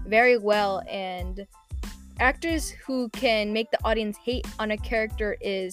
very 0.07 0.39
well. 0.39 0.83
And 0.89 1.47
actors 2.21 2.71
who 2.71 3.09
can 3.11 3.53
make 3.53 3.71
the 3.71 3.79
audience 3.85 4.17
hate 4.17 4.47
on 4.59 4.73
a 4.73 4.77
character 4.77 5.37
is 5.41 5.73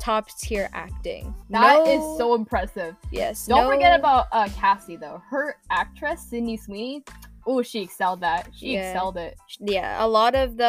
top 0.00 0.28
tier 0.38 0.68
acting. 0.72 1.34
That 1.50 1.86
is 1.86 1.98
No- 2.00 2.18
so 2.18 2.34
impressive. 2.34 2.94
yes. 3.10 3.46
Don't 3.46 3.64
no- 3.64 3.70
forget 3.70 3.98
about 3.98 4.26
uh, 4.32 4.48
Cassie 4.56 4.96
though. 4.96 5.22
Her 5.28 5.56
actress 5.70 6.22
Sydney 6.22 6.56
Sweeney. 6.56 7.04
Oh, 7.46 7.62
she 7.62 7.80
excelled 7.82 8.20
that. 8.20 8.48
She 8.54 8.74
Yeah. 8.74 8.90
excelled 8.90 9.16
it. 9.16 9.36
yeah, 9.60 10.04
a 10.04 10.06
lot 10.06 10.34
of 10.34 10.56
the 10.56 10.64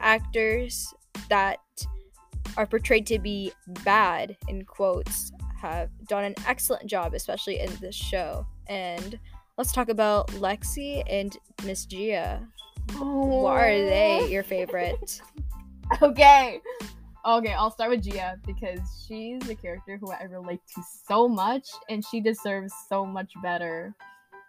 actors 0.00 0.92
that 1.28 1.58
are 2.56 2.66
portrayed 2.66 3.06
to 3.06 3.18
be 3.18 3.52
bad 3.84 4.36
in 4.48 4.64
quotes 4.64 5.32
have 5.60 5.90
done 6.08 6.24
an 6.24 6.34
excellent 6.46 6.86
job, 6.86 7.14
especially 7.14 7.60
in 7.60 7.70
this 7.80 7.94
show. 7.94 8.46
And 8.68 9.18
let's 9.58 9.72
talk 9.72 9.88
about 9.88 10.28
Lexi 10.32 11.02
and 11.08 11.36
Miss 11.64 11.84
Gia. 11.86 12.46
What 12.98 13.56
are 13.60 13.78
they 13.78 14.28
your 14.30 14.42
favorite? 14.42 15.20
Okay. 16.02 16.60
Okay, 17.26 17.54
I'll 17.54 17.70
start 17.70 17.90
with 17.90 18.02
Gia 18.02 18.36
because 18.46 18.80
she's 19.06 19.40
the 19.40 19.54
character 19.54 19.96
who 19.96 20.10
I 20.12 20.24
relate 20.24 20.60
to 20.74 20.82
so 21.08 21.26
much 21.26 21.68
and 21.88 22.04
she 22.04 22.20
deserves 22.20 22.72
so 22.88 23.06
much 23.06 23.32
better. 23.42 23.94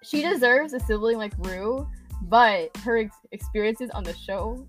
She 0.03 0.21
deserves 0.21 0.73
a 0.73 0.79
sibling 0.81 1.17
like 1.17 1.33
Rue, 1.37 1.87
but 2.23 2.75
her 2.77 2.97
ex- 2.97 3.15
experiences 3.31 3.89
on 3.91 4.03
the 4.03 4.13
show, 4.13 4.67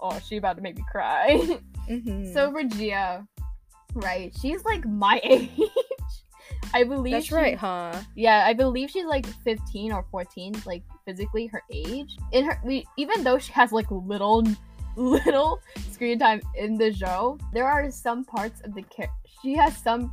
oh, 0.00 0.18
she 0.24 0.36
about 0.36 0.56
to 0.56 0.62
make 0.62 0.76
me 0.76 0.84
cry. 0.90 1.40
Mhm. 1.88 2.32
so 2.32 2.52
for 2.52 2.62
Gia, 2.62 3.26
right, 3.94 4.32
she's 4.40 4.64
like 4.64 4.86
my 4.86 5.20
age. 5.24 5.50
I 6.72 6.84
believe 6.84 7.12
that's 7.14 7.26
she- 7.26 7.34
right, 7.34 7.58
huh? 7.58 7.92
Yeah, 8.14 8.44
I 8.46 8.52
believe 8.52 8.90
she's 8.90 9.06
like 9.06 9.26
15 9.26 9.90
or 9.90 10.04
14, 10.12 10.62
like 10.66 10.84
physically 11.04 11.46
her 11.48 11.62
age. 11.72 12.16
In 12.30 12.44
her 12.44 12.60
we 12.64 12.86
even 12.96 13.24
though 13.24 13.38
she 13.38 13.52
has 13.54 13.72
like 13.72 13.90
little 13.90 14.44
little 14.96 15.60
screen 15.90 16.18
time 16.18 16.40
in 16.56 16.76
the 16.76 16.92
show, 16.92 17.38
there 17.52 17.66
are 17.66 17.90
some 17.90 18.24
parts 18.24 18.60
of 18.62 18.74
the 18.74 18.82
char- 18.94 19.10
she 19.42 19.54
has 19.54 19.76
some 19.76 20.12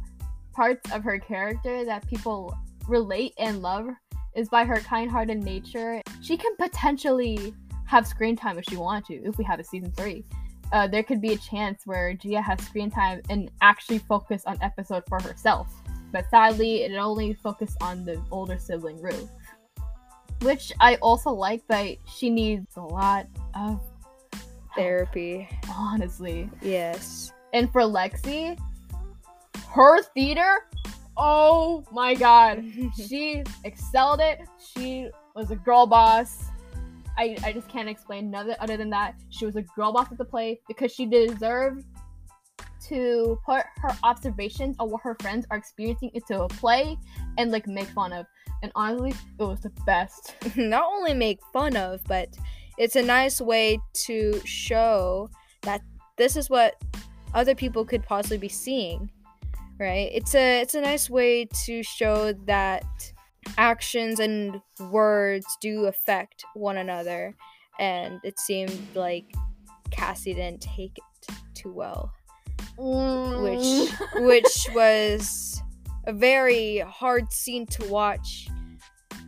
parts 0.53 0.91
of 0.91 1.03
her 1.03 1.19
character 1.19 1.86
that 1.86 2.07
people 2.07 2.57
relate 2.88 3.34
and 3.38 3.62
love 3.62 3.89
is 4.36 4.50
by 4.50 4.63
her 4.65 4.77
kind-hearted 4.77 5.43
nature. 5.43 6.01
She 6.22 6.38
can 6.38 6.55
potentially 6.55 7.53
have 7.86 8.07
screen 8.07 8.36
time 8.36 8.57
if 8.57 8.65
she 8.69 8.77
wanted 8.77 9.05
to 9.22 9.29
if 9.29 9.38
we 9.38 9.43
have 9.43 9.60
a 9.60 9.63
season 9.63 9.91
3. 9.91 10.24
Uh, 10.74 10.88
there 10.88 11.03
could 11.03 11.22
be 11.22 11.34
a 11.34 11.38
chance 11.38 11.84
where 11.86 12.13
Gia 12.13 12.41
has 12.41 12.62
screen 12.62 12.91
time 12.91 13.22
and 13.29 13.50
actually 13.62 14.00
focus 14.00 14.43
on 14.46 14.57
episode 14.62 15.03
for 15.07 15.22
herself 15.22 15.74
but 16.12 16.29
sadly 16.29 16.84
it 16.84 16.96
only 16.96 17.34
focused 17.34 17.77
on 17.81 18.03
the 18.03 18.22
older 18.31 18.57
sibling 18.57 19.01
Rue. 19.01 19.29
Which 20.41 20.72
I 20.79 20.96
also 20.96 21.31
like, 21.31 21.63
but 21.67 21.98
she 22.05 22.29
needs 22.29 22.77
a 22.77 22.81
lot 22.81 23.27
of 23.55 23.81
Therapy. 24.77 25.50
honestly. 25.69 26.50
Yes. 26.62 27.31
And 27.53 27.72
for 27.72 27.81
Lexi, 27.81 28.57
her 29.69 30.01
theater, 30.03 30.67
oh 31.17 31.84
my 31.91 32.15
god. 32.15 32.63
She 32.96 33.43
excelled 33.63 34.19
it. 34.22 34.39
She 34.74 35.10
was 35.36 35.51
a 35.51 35.55
girl 35.55 35.86
boss. 35.88 36.46
I, 37.17 37.36
I 37.43 37.51
just 37.51 37.67
can't 37.67 37.89
explain 37.89 38.29
nothing 38.29 38.55
other 38.60 38.77
than 38.77 38.89
that. 38.91 39.15
She 39.29 39.46
was 39.46 39.55
a 39.55 39.63
girl 39.75 39.91
boss 39.91 40.12
at 40.12 40.17
the 40.17 40.25
play 40.25 40.60
because 40.67 40.91
she 40.91 41.05
deserved 41.05 41.84
to 42.88 43.39
put 43.46 43.63
her 43.77 43.98
observations 44.03 44.75
of 44.79 44.89
what 44.89 45.01
her 45.01 45.15
friends 45.22 45.46
are 45.51 45.57
experiencing 45.57 46.12
into 46.13 46.41
a 46.41 46.48
play 46.48 46.98
and 47.38 47.51
like 47.51 47.67
make 47.67 47.88
fun 47.88 48.13
of. 48.13 48.25
And 48.63 48.72
honestly, 48.75 49.13
it 49.39 49.43
was 49.43 49.62
the 49.62 49.72
best. 49.86 50.36
Not 50.55 50.86
only 50.86 51.13
make 51.13 51.39
fun 51.53 51.75
of, 51.75 52.03
but 52.05 52.29
it's 52.77 52.96
a 52.96 53.03
nice 53.03 53.41
way 53.41 53.79
to 54.05 54.41
show 54.46 55.29
that 55.63 55.81
this 56.17 56.36
is 56.36 56.50
what 56.50 56.75
other 57.34 57.55
people 57.55 57.86
could 57.86 58.03
possibly 58.03 58.38
be 58.38 58.50
seeing. 58.50 59.10
Right? 59.79 60.10
It's 60.12 60.34
a 60.34 60.62
it's 60.62 60.74
a 60.75 60.81
nice 60.81 61.10
way 61.10 61.46
to 61.65 61.84
show 61.84 62.34
that 62.46 62.86
actions 63.57 64.19
and 64.19 64.60
words 64.91 65.46
do 65.62 65.86
affect 65.86 66.43
one 66.55 66.77
another 66.77 67.34
and 67.79 68.19
it 68.24 68.39
seemed 68.39 68.77
like 68.96 69.25
Cassie 69.91 70.34
didn't 70.34 70.62
take 70.62 70.98
it 70.98 71.36
too 71.53 71.72
well, 71.72 72.12
Mm. 72.77 73.43
which 73.43 73.91
which 74.24 74.67
was 74.75 75.62
a 76.05 76.13
very 76.13 76.79
hard 76.79 77.31
scene 77.31 77.65
to 77.67 77.86
watch. 77.88 78.48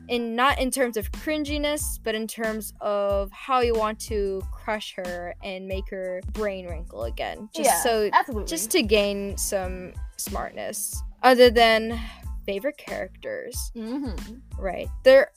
In 0.09 0.35
not 0.35 0.59
in 0.59 0.71
terms 0.71 0.97
of 0.97 1.11
cringiness, 1.11 1.99
but 2.03 2.15
in 2.15 2.25
terms 2.25 2.73
of 2.81 3.31
how 3.31 3.59
you 3.59 3.75
want 3.75 3.99
to 4.01 4.41
crush 4.51 4.95
her 4.95 5.35
and 5.43 5.67
make 5.67 5.87
her 5.91 6.21
brain 6.33 6.65
wrinkle 6.67 7.03
again. 7.03 7.47
Just 7.55 7.69
yeah, 7.69 7.83
so 7.83 8.09
absolutely. 8.11 8.47
just 8.49 8.71
to 8.71 8.81
gain 8.81 9.37
some 9.37 9.93
smartness. 10.17 10.99
Other 11.21 11.51
than 11.51 11.99
favorite 12.47 12.77
characters, 12.77 13.71
hmm 13.75 14.15
right? 14.57 14.87
There 15.03 15.31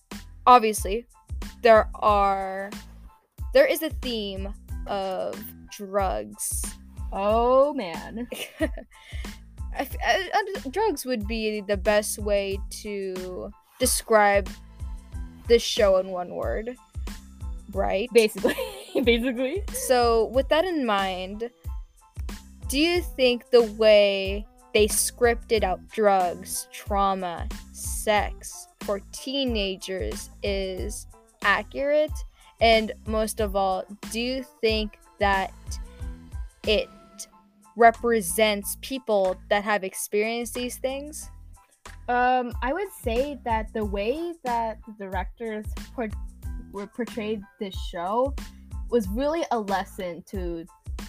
obviously 0.47 1.07
there 1.61 1.91
are 1.97 2.71
there 3.53 3.67
is 3.67 3.83
a 3.83 3.91
theme 3.91 4.55
of 4.87 5.37
drugs. 5.71 6.65
Oh 7.13 7.75
man. 7.75 8.27
I 8.61 8.69
I- 10.03 10.31
I- 10.35 10.69
drugs 10.71 11.05
would 11.05 11.29
be 11.29 11.61
the 11.61 11.77
best 11.77 12.19
way 12.19 12.59
to 12.83 13.53
describe 13.83 14.49
this 15.49 15.61
show 15.61 15.97
in 15.97 16.07
one 16.11 16.37
word, 16.37 16.77
right? 17.73 18.09
Basically, 18.13 18.55
basically. 19.03 19.65
So, 19.73 20.27
with 20.27 20.49
that 20.51 20.65
in 20.65 20.87
mind, 20.87 21.51
do 22.69 22.79
you 22.79 23.03
think 23.03 23.51
the 23.51 23.65
way 23.65 24.47
they 24.73 24.87
scripted 24.87 25.65
out 25.65 25.81
drugs, 25.89 26.69
trauma, 26.71 27.49
sex 27.73 28.69
for 28.83 29.01
teenagers 29.11 30.31
is 30.45 31.09
accurate? 31.43 32.13
And 32.61 32.93
most 33.09 33.41
of 33.41 33.57
all, 33.57 33.85
do 34.13 34.21
you 34.21 34.45
think 34.61 34.97
that 35.19 35.53
it 36.69 36.89
represents 37.75 38.79
people 38.81 39.37
that 39.51 39.65
have 39.65 39.83
experienced 39.83 40.55
these 40.55 40.77
things? 40.77 41.33
Um, 42.09 42.53
I 42.63 42.73
would 42.73 42.93
say 43.01 43.39
that 43.45 43.73
the 43.73 43.85
way 43.85 44.35
that 44.45 44.79
the 44.87 44.93
directors 45.05 45.67
por- 45.95 46.11
were 46.73 46.87
portrayed 46.87 47.43
this 47.61 47.75
show 47.91 48.35
was 48.91 49.09
really 49.09 49.45
a 49.51 49.59
lesson 49.59 50.23
to 50.29 50.67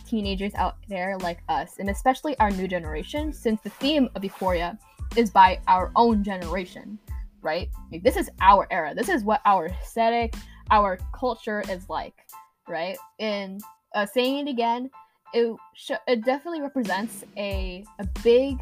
teenagers 0.07 0.53
out 0.55 0.77
there 0.87 1.17
like 1.19 1.39
us, 1.49 1.79
and 1.79 1.89
especially 1.89 2.37
our 2.39 2.51
new 2.51 2.67
generation, 2.67 3.33
since 3.33 3.59
the 3.61 3.69
theme 3.69 4.09
of 4.15 4.23
Euphoria 4.23 4.77
is 5.15 5.31
by 5.31 5.59
our 5.67 5.91
own 5.95 6.23
generation, 6.23 6.99
right? 7.41 7.69
Like, 7.91 8.03
this 8.03 8.15
is 8.15 8.29
our 8.41 8.67
era. 8.71 8.93
This 8.95 9.09
is 9.09 9.23
what 9.23 9.41
our 9.45 9.67
aesthetic, 9.67 10.35
our 10.71 10.97
culture 11.13 11.63
is 11.69 11.89
like, 11.89 12.15
right? 12.67 12.97
And 13.19 13.61
uh, 13.95 14.05
saying 14.05 14.47
it 14.47 14.51
again, 14.51 14.89
it 15.33 15.55
sh- 15.73 15.91
it 16.07 16.23
definitely 16.23 16.61
represents 16.61 17.23
a 17.37 17.83
a 17.99 18.05
big 18.23 18.59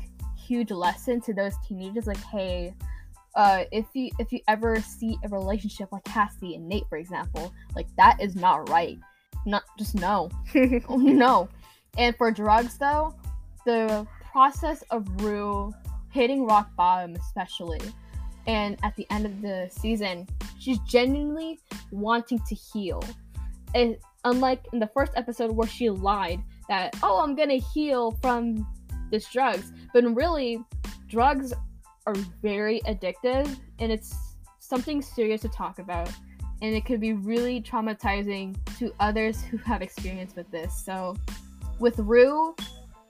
huge 0.51 0.72
lesson 0.72 1.22
to 1.22 1.34
those 1.34 1.53
teenagers 1.65 2.08
like 2.08 2.22
hey 2.25 2.74
uh 3.36 3.63
if 3.72 3.86
you 3.93 4.12
if 4.20 4.34
you 4.34 4.39
ever 4.50 4.81
see 4.81 5.17
a 5.24 5.29
relationship 5.29 5.89
like 5.93 6.03
cassie 6.03 6.55
and 6.55 6.67
nate 6.67 6.84
for 6.89 6.98
example 6.98 7.53
like 7.74 7.88
that 7.96 8.22
is 8.22 8.36
not 8.36 8.67
right. 8.67 9.00
Not 9.46 9.63
just 9.79 9.96
no. 9.96 10.29
No. 10.89 11.48
And 11.98 12.13
for 12.17 12.31
drugs 12.31 12.77
though 12.77 13.15
the 13.65 14.05
process 14.29 14.84
of 14.91 15.08
rue 15.24 15.72
hitting 16.10 16.46
rock 16.46 16.75
bottom 16.75 17.15
especially 17.15 17.79
and 18.46 18.77
at 18.84 18.93
the 18.98 19.08
end 19.10 19.25
of 19.25 19.41
the 19.41 19.70
season 19.72 20.27
she's 20.60 20.79
genuinely 20.79 21.62
wanting 21.91 22.39
to 22.50 22.55
heal. 22.55 23.01
And 23.74 23.96
unlike 24.25 24.65
in 24.74 24.79
the 24.79 24.91
first 24.93 25.13
episode 25.15 25.51
where 25.51 25.67
she 25.67 25.89
lied 25.89 26.41
that 26.67 26.95
oh 27.02 27.21
i'm 27.23 27.36
gonna 27.36 27.62
heal 27.73 28.12
from 28.21 28.67
this 29.12 29.30
drugs 29.32 29.71
but 29.93 30.04
really 30.15 30.63
drugs 31.08 31.54
are 32.08 32.15
very 32.41 32.82
addictive 32.88 33.58
and 33.80 33.91
it's 33.91 34.15
something 34.60 35.02
serious 35.02 35.41
to 35.41 35.50
talk 35.50 35.80
about 35.80 36.10
and 36.62 36.76
it 36.76 36.86
could 36.86 37.00
be 37.00 37.13
really 37.13 37.62
traumatizing 37.62 38.56
to 38.78 38.93
others 39.00 39.41
who 39.41 39.58
have 39.58 39.82
experience 39.82 40.36
with 40.36 40.50
this. 40.52 40.86
So 40.86 41.15
with 41.80 41.97
rue 42.00 42.56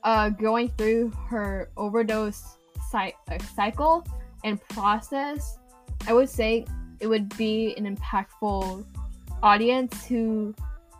uh, 0.03 0.29
going 0.29 0.69
through 0.77 1.11
her 1.27 1.69
overdose 1.77 2.57
cy- 2.89 3.13
uh, 3.29 3.37
cycle 3.55 4.05
and 4.43 4.59
process 4.69 5.59
i 6.07 6.13
would 6.13 6.29
say 6.29 6.65
it 6.99 7.07
would 7.07 7.35
be 7.37 7.75
an 7.77 7.95
impactful 7.95 8.83
audience 9.43 10.05
who 10.05 10.55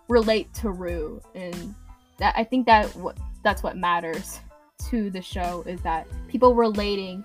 relate 0.08 0.54
to 0.54 0.70
rue 0.70 1.20
and 1.34 1.74
that 2.20 2.36
i 2.38 2.44
think 2.44 2.68
that 2.68 2.86
what 2.96 3.18
that's 3.44 3.64
what 3.64 3.76
matters 3.76 4.40
to 4.90 5.10
the 5.10 5.22
show 5.22 5.64
is 5.68 5.82
that 5.82 6.08
people 6.28 6.56
relating 6.56 7.24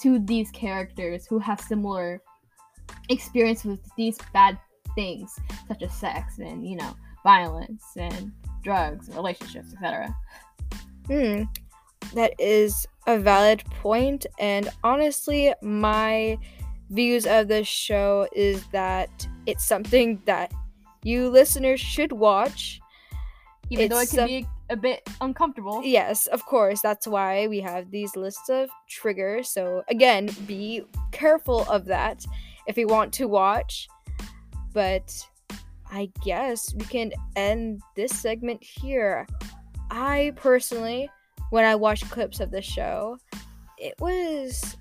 to 0.00 0.18
these 0.18 0.50
characters 0.50 1.26
who 1.26 1.38
have 1.38 1.60
similar 1.60 2.20
experience 3.08 3.64
with 3.64 3.80
these 3.96 4.18
bad 4.32 4.58
things 4.94 5.38
such 5.68 5.82
as 5.82 5.92
sex 5.92 6.38
and 6.38 6.66
you 6.66 6.76
know 6.76 6.94
violence 7.24 7.84
and 7.96 8.32
drugs 8.62 9.08
and 9.08 9.16
relationships 9.16 9.72
etc 9.74 10.14
Hmm, 11.06 11.42
that 12.14 12.32
is 12.38 12.86
a 13.06 13.18
valid 13.18 13.62
point, 13.82 14.24
and 14.38 14.70
honestly, 14.82 15.52
my 15.60 16.38
views 16.90 17.26
of 17.26 17.48
this 17.48 17.68
show 17.68 18.26
is 18.34 18.64
that 18.68 19.28
it's 19.46 19.66
something 19.66 20.22
that 20.24 20.52
you 21.02 21.28
listeners 21.28 21.80
should 21.80 22.12
watch. 22.12 22.80
even 23.70 23.88
though 23.88 23.98
it 23.98 24.08
can 24.08 24.18
some- 24.18 24.28
be 24.28 24.46
a 24.70 24.76
bit 24.76 25.08
uncomfortable 25.20 25.82
Yes, 25.84 26.26
of 26.28 26.44
course, 26.46 26.80
that's 26.80 27.06
why 27.06 27.46
we 27.46 27.60
have 27.60 27.90
these 27.90 28.16
lists 28.16 28.48
of 28.48 28.70
triggers. 28.88 29.50
So, 29.50 29.82
again, 29.88 30.30
be 30.46 30.82
careful 31.12 31.62
of 31.68 31.84
that 31.86 32.24
if 32.66 32.78
you 32.78 32.86
want 32.86 33.12
to 33.14 33.28
watch. 33.28 33.88
But 34.72 35.12
I 35.90 36.10
guess 36.24 36.74
we 36.74 36.84
can 36.86 37.12
end 37.36 37.82
this 37.94 38.12
segment 38.12 38.62
here. 38.62 39.26
I 39.90 40.32
personally, 40.36 41.08
when 41.50 41.64
I 41.64 41.74
watched 41.74 42.10
clips 42.10 42.40
of 42.40 42.50
the 42.50 42.62
show, 42.62 43.18
it 43.78 43.94
was 44.00 44.76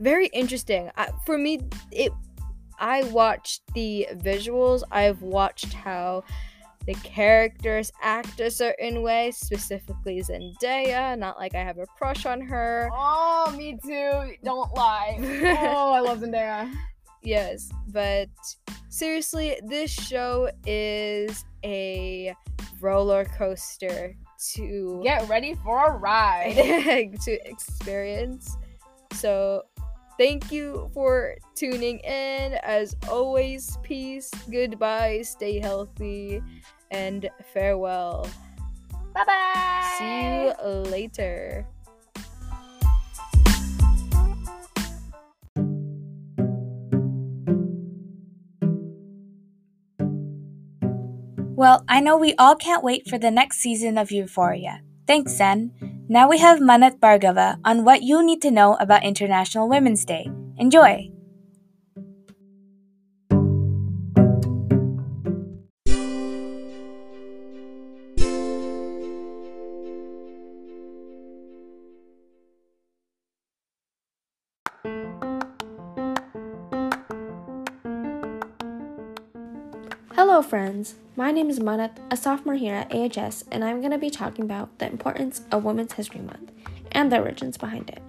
very 0.00 0.26
interesting. 0.28 0.90
I, 0.96 1.10
for 1.24 1.38
me, 1.38 1.60
it 1.90 2.12
I 2.78 3.04
watched 3.04 3.62
the 3.74 4.08
visuals. 4.14 4.82
I've 4.90 5.22
watched 5.22 5.72
how 5.72 6.24
the 6.86 6.94
characters 6.94 7.92
act 8.02 8.40
a 8.40 8.50
certain 8.50 9.02
way, 9.02 9.30
specifically 9.30 10.20
Zendaya. 10.22 11.18
Not 11.18 11.38
like 11.38 11.54
I 11.54 11.60
have 11.62 11.78
a 11.78 11.86
crush 11.98 12.26
on 12.26 12.40
her. 12.40 12.88
oh 12.92 13.54
me 13.56 13.78
too 13.84 14.34
don't 14.44 14.72
lie 14.74 15.16
oh 15.70 15.92
i 15.92 16.00
love 16.00 16.20
zendaya 16.20 16.72
Yes, 17.24 17.70
but 17.88 18.28
seriously, 18.88 19.56
this 19.64 19.92
show 19.92 20.50
is 20.66 21.44
a 21.64 22.34
roller 22.80 23.24
coaster 23.24 24.16
to 24.54 25.00
get 25.04 25.28
ready 25.28 25.54
for 25.54 25.86
a 25.86 25.96
ride 25.96 27.16
to 27.24 27.48
experience. 27.48 28.56
So, 29.12 29.62
thank 30.22 30.52
you 30.52 30.88
for 30.94 31.34
tuning 31.56 31.98
in. 31.98 32.54
As 32.62 32.94
always, 33.10 33.76
peace, 33.82 34.30
goodbye, 34.48 35.22
stay 35.22 35.58
healthy, 35.58 36.40
and 36.92 37.28
farewell. 37.52 38.28
bye 39.14 39.24
bye 39.26 39.96
See 39.98 40.44
you 40.44 40.68
later. 40.90 41.66
Well, 51.54 51.84
I 51.88 52.00
know 52.00 52.16
we 52.16 52.34
all 52.38 52.54
can't 52.54 52.82
wait 52.82 53.08
for 53.08 53.18
the 53.18 53.30
next 53.30 53.58
season 53.58 53.98
of 53.98 54.10
Euphoria. 54.12 54.82
Thanks, 55.06 55.36
Zen. 55.36 55.91
Now 56.08 56.28
we 56.28 56.38
have 56.38 56.58
Manat 56.58 56.98
Bhargava 56.98 57.58
on 57.64 57.84
what 57.84 58.02
you 58.02 58.24
need 58.24 58.42
to 58.42 58.50
know 58.50 58.74
about 58.80 59.04
International 59.04 59.68
Women's 59.68 60.04
Day. 60.04 60.26
Enjoy! 60.58 61.11
Hello, 80.14 80.42
friends. 80.42 80.96
My 81.16 81.32
name 81.32 81.48
is 81.48 81.58
Manat, 81.58 81.96
a 82.10 82.18
sophomore 82.18 82.56
here 82.56 82.74
at 82.74 82.94
AHS, 82.94 83.44
and 83.50 83.64
I'm 83.64 83.80
going 83.80 83.92
to 83.92 83.98
be 83.98 84.10
talking 84.10 84.44
about 84.44 84.78
the 84.78 84.86
importance 84.86 85.40
of 85.50 85.64
Women's 85.64 85.94
History 85.94 86.20
Month 86.20 86.52
and 86.90 87.10
the 87.10 87.18
origins 87.18 87.56
behind 87.56 87.88
it. 87.88 88.02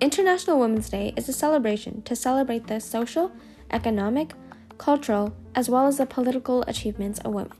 International 0.00 0.58
Women's 0.58 0.90
Day 0.90 1.14
is 1.16 1.28
a 1.28 1.32
celebration 1.32 2.02
to 2.02 2.16
celebrate 2.16 2.66
the 2.66 2.80
social, 2.80 3.30
economic, 3.70 4.32
cultural, 4.78 5.32
as 5.54 5.70
well 5.70 5.86
as 5.86 5.98
the 5.98 6.06
political 6.06 6.62
achievements 6.62 7.20
of 7.20 7.32
women. 7.32 7.52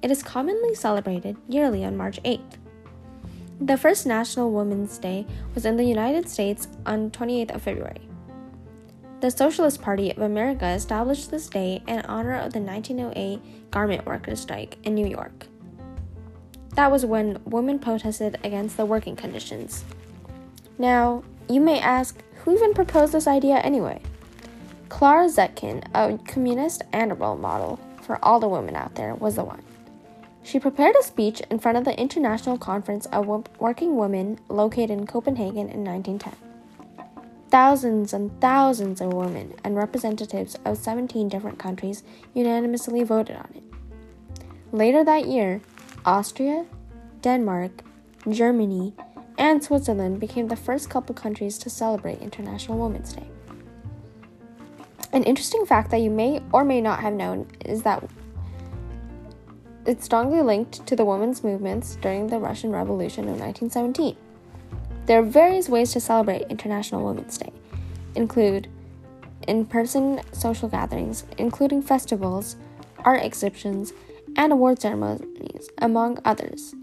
it 0.00 0.12
is 0.12 0.22
commonly 0.22 0.76
celebrated 0.76 1.36
yearly 1.48 1.84
on 1.84 1.96
March 1.96 2.22
8th. 2.22 2.54
The 3.60 3.76
first 3.76 4.06
National 4.06 4.52
Women's 4.52 4.96
Day 4.96 5.26
was 5.56 5.66
in 5.66 5.76
the 5.76 5.82
United 5.82 6.28
States 6.28 6.68
on 6.86 7.10
28th 7.10 7.56
of 7.56 7.62
February. 7.62 8.07
The 9.20 9.32
Socialist 9.32 9.82
Party 9.82 10.12
of 10.12 10.18
America 10.18 10.68
established 10.68 11.32
this 11.32 11.48
day 11.48 11.82
in 11.88 12.02
honor 12.02 12.36
of 12.36 12.52
the 12.52 12.60
1908 12.60 13.70
garment 13.72 14.06
workers' 14.06 14.40
strike 14.40 14.78
in 14.84 14.94
New 14.94 15.08
York. 15.08 15.48
That 16.76 16.92
was 16.92 17.04
when 17.04 17.40
women 17.44 17.80
protested 17.80 18.38
against 18.44 18.76
the 18.76 18.86
working 18.86 19.16
conditions. 19.16 19.82
Now, 20.78 21.24
you 21.48 21.60
may 21.60 21.80
ask, 21.80 22.22
who 22.36 22.54
even 22.54 22.74
proposed 22.74 23.12
this 23.12 23.26
idea 23.26 23.56
anyway? 23.56 24.00
Clara 24.88 25.26
Zetkin, 25.26 25.82
a 25.94 26.16
communist 26.30 26.82
and 26.92 27.10
a 27.10 27.16
role 27.16 27.36
model 27.36 27.80
for 28.02 28.24
all 28.24 28.38
the 28.38 28.46
women 28.46 28.76
out 28.76 28.94
there, 28.94 29.16
was 29.16 29.34
the 29.34 29.42
one. 29.42 29.64
She 30.44 30.60
prepared 30.60 30.94
a 30.94 31.02
speech 31.02 31.42
in 31.50 31.58
front 31.58 31.76
of 31.76 31.84
the 31.84 31.98
International 31.98 32.56
Conference 32.56 33.06
of 33.06 33.26
Working 33.58 33.96
Women 33.96 34.38
located 34.48 34.92
in 34.92 35.08
Copenhagen 35.08 35.68
in 35.68 35.82
1910. 35.84 36.47
Thousands 37.50 38.12
and 38.12 38.38
thousands 38.40 39.00
of 39.00 39.12
women 39.12 39.54
and 39.64 39.74
representatives 39.74 40.56
of 40.64 40.76
17 40.76 41.28
different 41.28 41.58
countries 41.58 42.02
unanimously 42.34 43.02
voted 43.04 43.36
on 43.36 43.48
it. 43.54 43.62
Later 44.70 45.02
that 45.04 45.26
year, 45.26 45.62
Austria, 46.04 46.66
Denmark, 47.22 47.82
Germany, 48.28 48.92
and 49.38 49.64
Switzerland 49.64 50.20
became 50.20 50.48
the 50.48 50.56
first 50.56 50.90
couple 50.90 51.14
countries 51.14 51.56
to 51.58 51.70
celebrate 51.70 52.20
International 52.20 52.78
Women's 52.78 53.14
Day. 53.14 53.28
An 55.12 55.24
interesting 55.24 55.64
fact 55.64 55.90
that 55.90 56.02
you 56.02 56.10
may 56.10 56.42
or 56.52 56.64
may 56.64 56.82
not 56.82 57.00
have 57.00 57.14
known 57.14 57.46
is 57.64 57.82
that 57.84 58.04
it's 59.86 60.04
strongly 60.04 60.42
linked 60.42 60.86
to 60.86 60.94
the 60.94 61.04
women's 61.04 61.42
movements 61.42 61.96
during 62.02 62.26
the 62.26 62.38
Russian 62.38 62.72
Revolution 62.72 63.24
of 63.24 63.40
1917. 63.40 64.16
There 65.08 65.18
are 65.18 65.22
various 65.22 65.70
ways 65.70 65.92
to 65.92 66.00
celebrate 66.00 66.42
International 66.50 67.02
Women's 67.02 67.38
Day, 67.38 67.50
include 68.14 68.68
in-person 69.46 70.20
social 70.32 70.68
gatherings, 70.68 71.24
including 71.38 71.80
festivals, 71.80 72.56
art 73.06 73.22
exhibitions, 73.22 73.94
and 74.36 74.52
award 74.52 74.82
ceremonies, 74.82 75.70
among 75.78 76.18
others, 76.26 76.74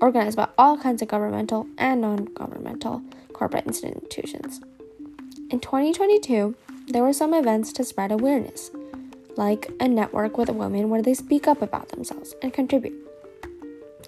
organized 0.00 0.36
by 0.36 0.48
all 0.58 0.76
kinds 0.76 1.00
of 1.00 1.06
governmental 1.06 1.68
and 1.78 2.00
non-governmental 2.00 3.02
corporate 3.32 3.68
institutions. 3.68 4.60
In 5.48 5.60
2022, 5.60 6.56
there 6.88 7.04
were 7.04 7.12
some 7.12 7.32
events 7.32 7.72
to 7.74 7.84
spread 7.84 8.10
awareness 8.10 8.72
like 9.36 9.70
a 9.78 9.86
network 9.86 10.36
with 10.36 10.48
women 10.48 10.90
where 10.90 11.02
they 11.02 11.14
speak 11.14 11.46
up 11.46 11.62
about 11.62 11.90
themselves 11.90 12.34
and 12.42 12.52
contribute. 12.52 12.94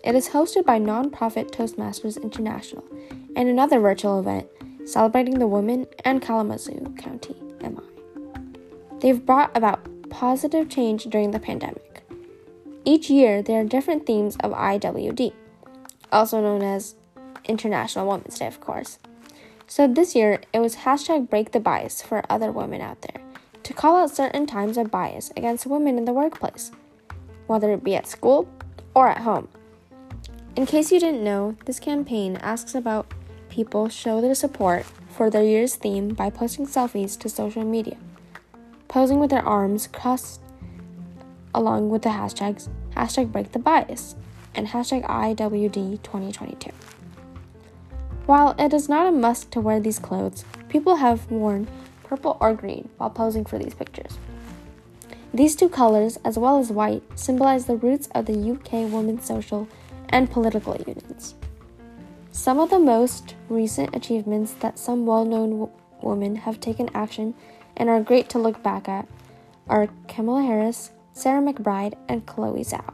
It 0.05 0.15
is 0.15 0.29
hosted 0.29 0.65
by 0.65 0.79
nonprofit 0.79 1.51
Toastmasters 1.51 2.23
International 2.23 2.85
and 3.35 3.49
another 3.49 3.81
virtual 3.81 4.21
event 4.21 4.49
celebrating 4.85 5.39
the 5.39 5.47
women 5.47 5.87
and 6.05 6.23
Kalamazoo 6.23 6.95
County 6.97 7.35
MI. 7.61 7.83
They've 9.01 9.25
brought 9.25 9.57
about 9.57 9.87
positive 10.11 10.69
change 10.69 11.05
during 11.05 11.33
the 11.33 11.41
pandemic. 11.41 12.03
Each 12.85 13.11
year, 13.11 13.43
there 13.43 13.61
are 13.61 13.65
different 13.65 14.07
themes 14.07 14.37
of 14.41 14.53
IWD, 14.53 15.33
also 16.13 16.41
known 16.41 16.63
as 16.63 16.95
International 17.47 18.07
Women's 18.07 18.39
Day, 18.39 18.47
of 18.47 18.61
course. 18.61 18.99
So 19.67 19.89
this 19.89 20.15
year, 20.15 20.41
it 20.53 20.61
was 20.61 20.77
hashtag 20.77 21.29
break 21.29 21.51
the 21.51 21.59
bias 21.59 22.01
for 22.01 22.23
other 22.31 22.53
women 22.53 22.81
out 22.81 23.03
there 23.03 23.21
to 23.65 23.75
call 23.75 23.97
out 23.97 24.15
certain 24.15 24.47
times 24.47 24.79
of 24.79 24.93
bias 24.93 25.33
against 25.37 25.67
women 25.67 25.99
in 25.99 26.05
the 26.05 26.13
workplace, 26.13 26.71
whether 27.49 27.73
it 27.73 27.83
be 27.83 27.97
at 27.97 28.07
school 28.07 28.49
or 28.95 29.09
at 29.09 29.19
home. 29.19 29.49
In 30.57 30.65
case 30.65 30.91
you 30.91 30.99
didn't 30.99 31.23
know, 31.23 31.55
this 31.67 31.79
campaign 31.79 32.37
asks 32.37 32.75
about 32.75 33.13
people 33.51 33.91
show 33.91 34.23
their 34.23 34.35
support 34.35 34.87
for 35.11 35.29
their 35.29 35.43
year's 35.43 35.75
theme 35.75 36.15
by 36.15 36.31
posting 36.31 36.67
selfies 36.67 37.19
to 37.21 37.29
social 37.29 37.63
media, 37.63 37.99
posing 38.89 39.21
with 39.21 39.29
their 39.29 39.47
arms 39.47 39.87
crossed 39.87 40.41
along 41.55 41.91
with 41.91 42.03
the 42.03 42.09
hashtags 42.09 42.71
hashtag 42.97 43.31
break 43.31 43.53
the 43.53 43.59
bias 43.59 44.17
and 44.55 44.69
hashtag 44.69 45.07
IWD 45.07 46.03
2022. 46.03 46.71
While 48.25 48.55
it 48.59 48.73
is 48.73 48.89
not 48.89 49.07
a 49.07 49.13
must 49.13 49.53
to 49.53 49.61
wear 49.61 49.79
these 49.79 49.99
clothes, 49.99 50.47
people 50.71 50.97
have 50.97 51.31
worn 51.31 51.69
purple 52.03 52.39
or 52.41 52.55
green, 52.55 52.89
while 52.97 53.11
posing 53.11 53.45
for 53.45 53.59
these 53.59 53.75
pictures. 53.75 54.17
These 55.35 55.55
two 55.55 55.69
colors, 55.69 56.19
as 56.25 56.39
well 56.39 56.59
as 56.59 56.73
white, 56.73 57.03
symbolize 57.15 57.67
the 57.67 57.77
roots 57.77 58.09
of 58.15 58.25
the 58.25 58.53
UK 58.53 58.91
women's 58.91 59.27
social 59.27 59.69
and 60.11 60.31
political 60.31 60.77
unions. 60.77 61.35
Some 62.33 62.59
of 62.59 62.71
the 62.71 62.79
most 62.79 63.35
recent 63.49 63.97
achievements 63.97 64.53
that 64.61 64.79
some 64.79 65.07
well 65.07 65.25
known 65.25 65.51
w- 65.51 65.71
women 66.03 66.37
have 66.37 66.61
taken 66.61 66.91
action 66.95 67.35
and 67.77 67.89
are 67.89 68.01
great 68.01 68.29
to 68.31 68.39
look 68.39 68.63
back 68.63 68.89
at 68.89 69.09
are 69.69 69.89
Kamala 70.09 70.43
Harris, 70.43 70.91
Sarah 71.13 71.41
McBride, 71.41 71.95
and 72.09 72.27
Chloe 72.27 72.63
Zhao. 72.63 72.93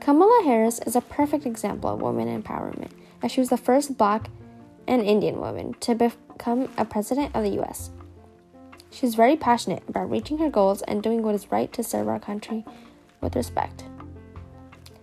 Kamala 0.00 0.42
Harris 0.44 0.80
is 0.86 0.96
a 0.96 1.00
perfect 1.02 1.44
example 1.44 1.90
of 1.90 2.00
women 2.00 2.42
empowerment, 2.42 2.90
as 3.22 3.30
she 3.30 3.40
was 3.40 3.50
the 3.50 3.56
first 3.56 3.98
black 3.98 4.30
and 4.86 5.02
Indian 5.02 5.38
woman 5.38 5.74
to 5.80 5.94
become 5.94 6.72
a 6.78 6.84
president 6.84 7.36
of 7.36 7.44
the 7.44 7.60
US. 7.60 7.90
She 8.90 9.06
is 9.06 9.14
very 9.14 9.36
passionate 9.36 9.82
about 9.88 10.10
reaching 10.10 10.38
her 10.38 10.50
goals 10.50 10.82
and 10.82 11.02
doing 11.02 11.22
what 11.22 11.34
is 11.34 11.52
right 11.52 11.70
to 11.74 11.82
serve 11.82 12.08
our 12.08 12.18
country 12.18 12.64
with 13.20 13.36
respect. 13.36 13.84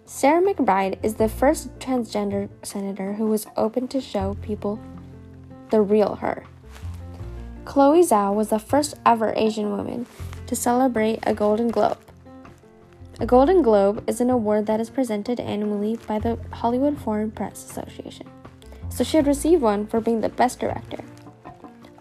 Sarah 0.07 0.39
McBride 0.39 0.99
is 1.01 1.15
the 1.15 1.27
first 1.27 1.79
transgender 1.79 2.47
senator 2.61 3.13
who 3.13 3.25
was 3.25 3.47
open 3.57 3.87
to 3.87 3.99
show 3.99 4.37
people 4.43 4.79
the 5.71 5.81
real 5.81 6.17
her. 6.17 6.45
Chloe 7.65 8.01
Zhao 8.01 8.35
was 8.35 8.49
the 8.49 8.59
first 8.59 8.93
ever 9.03 9.33
Asian 9.35 9.71
woman 9.71 10.05
to 10.45 10.55
celebrate 10.55 11.21
a 11.23 11.33
Golden 11.33 11.69
Globe. 11.69 11.97
A 13.19 13.25
Golden 13.25 13.63
Globe 13.63 14.03
is 14.07 14.21
an 14.21 14.29
award 14.29 14.67
that 14.67 14.79
is 14.79 14.91
presented 14.91 15.39
annually 15.39 15.97
by 16.07 16.19
the 16.19 16.37
Hollywood 16.51 16.99
Foreign 16.99 17.31
Press 17.31 17.67
Association. 17.67 18.29
So 18.89 19.03
she 19.03 19.17
had 19.17 19.25
received 19.25 19.63
one 19.63 19.87
for 19.87 19.99
being 19.99 20.21
the 20.21 20.29
best 20.29 20.59
director. 20.59 21.03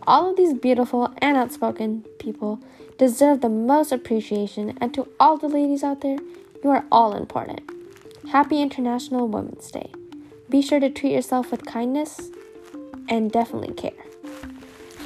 All 0.06 0.28
of 0.28 0.36
these 0.36 0.52
beautiful 0.52 1.10
and 1.18 1.38
outspoken 1.38 2.04
people 2.18 2.60
deserve 2.98 3.40
the 3.40 3.48
most 3.48 3.92
appreciation, 3.92 4.76
and 4.78 4.92
to 4.92 5.08
all 5.18 5.38
the 5.38 5.48
ladies 5.48 5.82
out 5.82 6.02
there, 6.02 6.18
you 6.62 6.68
are 6.68 6.84
all 6.92 7.16
important. 7.16 7.73
Happy 8.30 8.60
International 8.60 9.28
Women's 9.28 9.70
Day. 9.70 9.92
Be 10.48 10.60
sure 10.60 10.80
to 10.80 10.90
treat 10.90 11.12
yourself 11.12 11.50
with 11.50 11.64
kindness 11.64 12.30
and 13.08 13.30
definitely 13.30 13.72
care. 13.74 13.92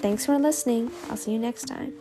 Thanks 0.00 0.24
for 0.24 0.38
listening. 0.38 0.90
I'll 1.10 1.16
see 1.16 1.32
you 1.32 1.38
next 1.38 1.64
time. 1.64 1.92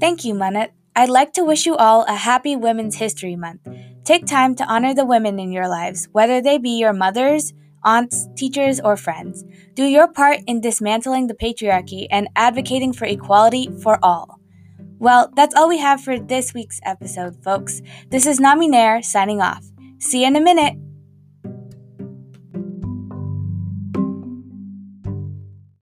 Thank 0.00 0.24
you, 0.24 0.34
Manat. 0.34 0.70
I'd 0.96 1.10
like 1.10 1.32
to 1.34 1.44
wish 1.44 1.66
you 1.66 1.76
all 1.76 2.04
a 2.04 2.14
happy 2.14 2.56
Women's 2.56 2.96
History 2.96 3.36
Month. 3.36 3.60
Take 4.04 4.26
time 4.26 4.54
to 4.56 4.64
honor 4.64 4.94
the 4.94 5.04
women 5.04 5.38
in 5.38 5.52
your 5.52 5.68
lives, 5.68 6.08
whether 6.12 6.40
they 6.40 6.56
be 6.56 6.70
your 6.70 6.92
mothers, 6.92 7.52
aunts, 7.84 8.28
teachers, 8.36 8.80
or 8.80 8.96
friends. 8.96 9.44
Do 9.74 9.84
your 9.84 10.08
part 10.08 10.40
in 10.46 10.60
dismantling 10.60 11.26
the 11.26 11.34
patriarchy 11.34 12.06
and 12.10 12.28
advocating 12.36 12.92
for 12.92 13.04
equality 13.04 13.68
for 13.82 13.98
all. 14.02 14.38
Well, 14.98 15.32
that's 15.36 15.54
all 15.54 15.68
we 15.68 15.78
have 15.78 16.00
for 16.00 16.18
this 16.18 16.54
week's 16.54 16.80
episode, 16.84 17.42
folks. 17.44 17.80
This 18.10 18.26
is 18.26 18.40
Nami 18.40 18.68
Nair 18.68 19.02
signing 19.02 19.40
off. 19.40 19.64
See 20.00 20.22
you 20.22 20.26
in 20.26 20.36
a 20.36 20.40
minute. 20.40 20.74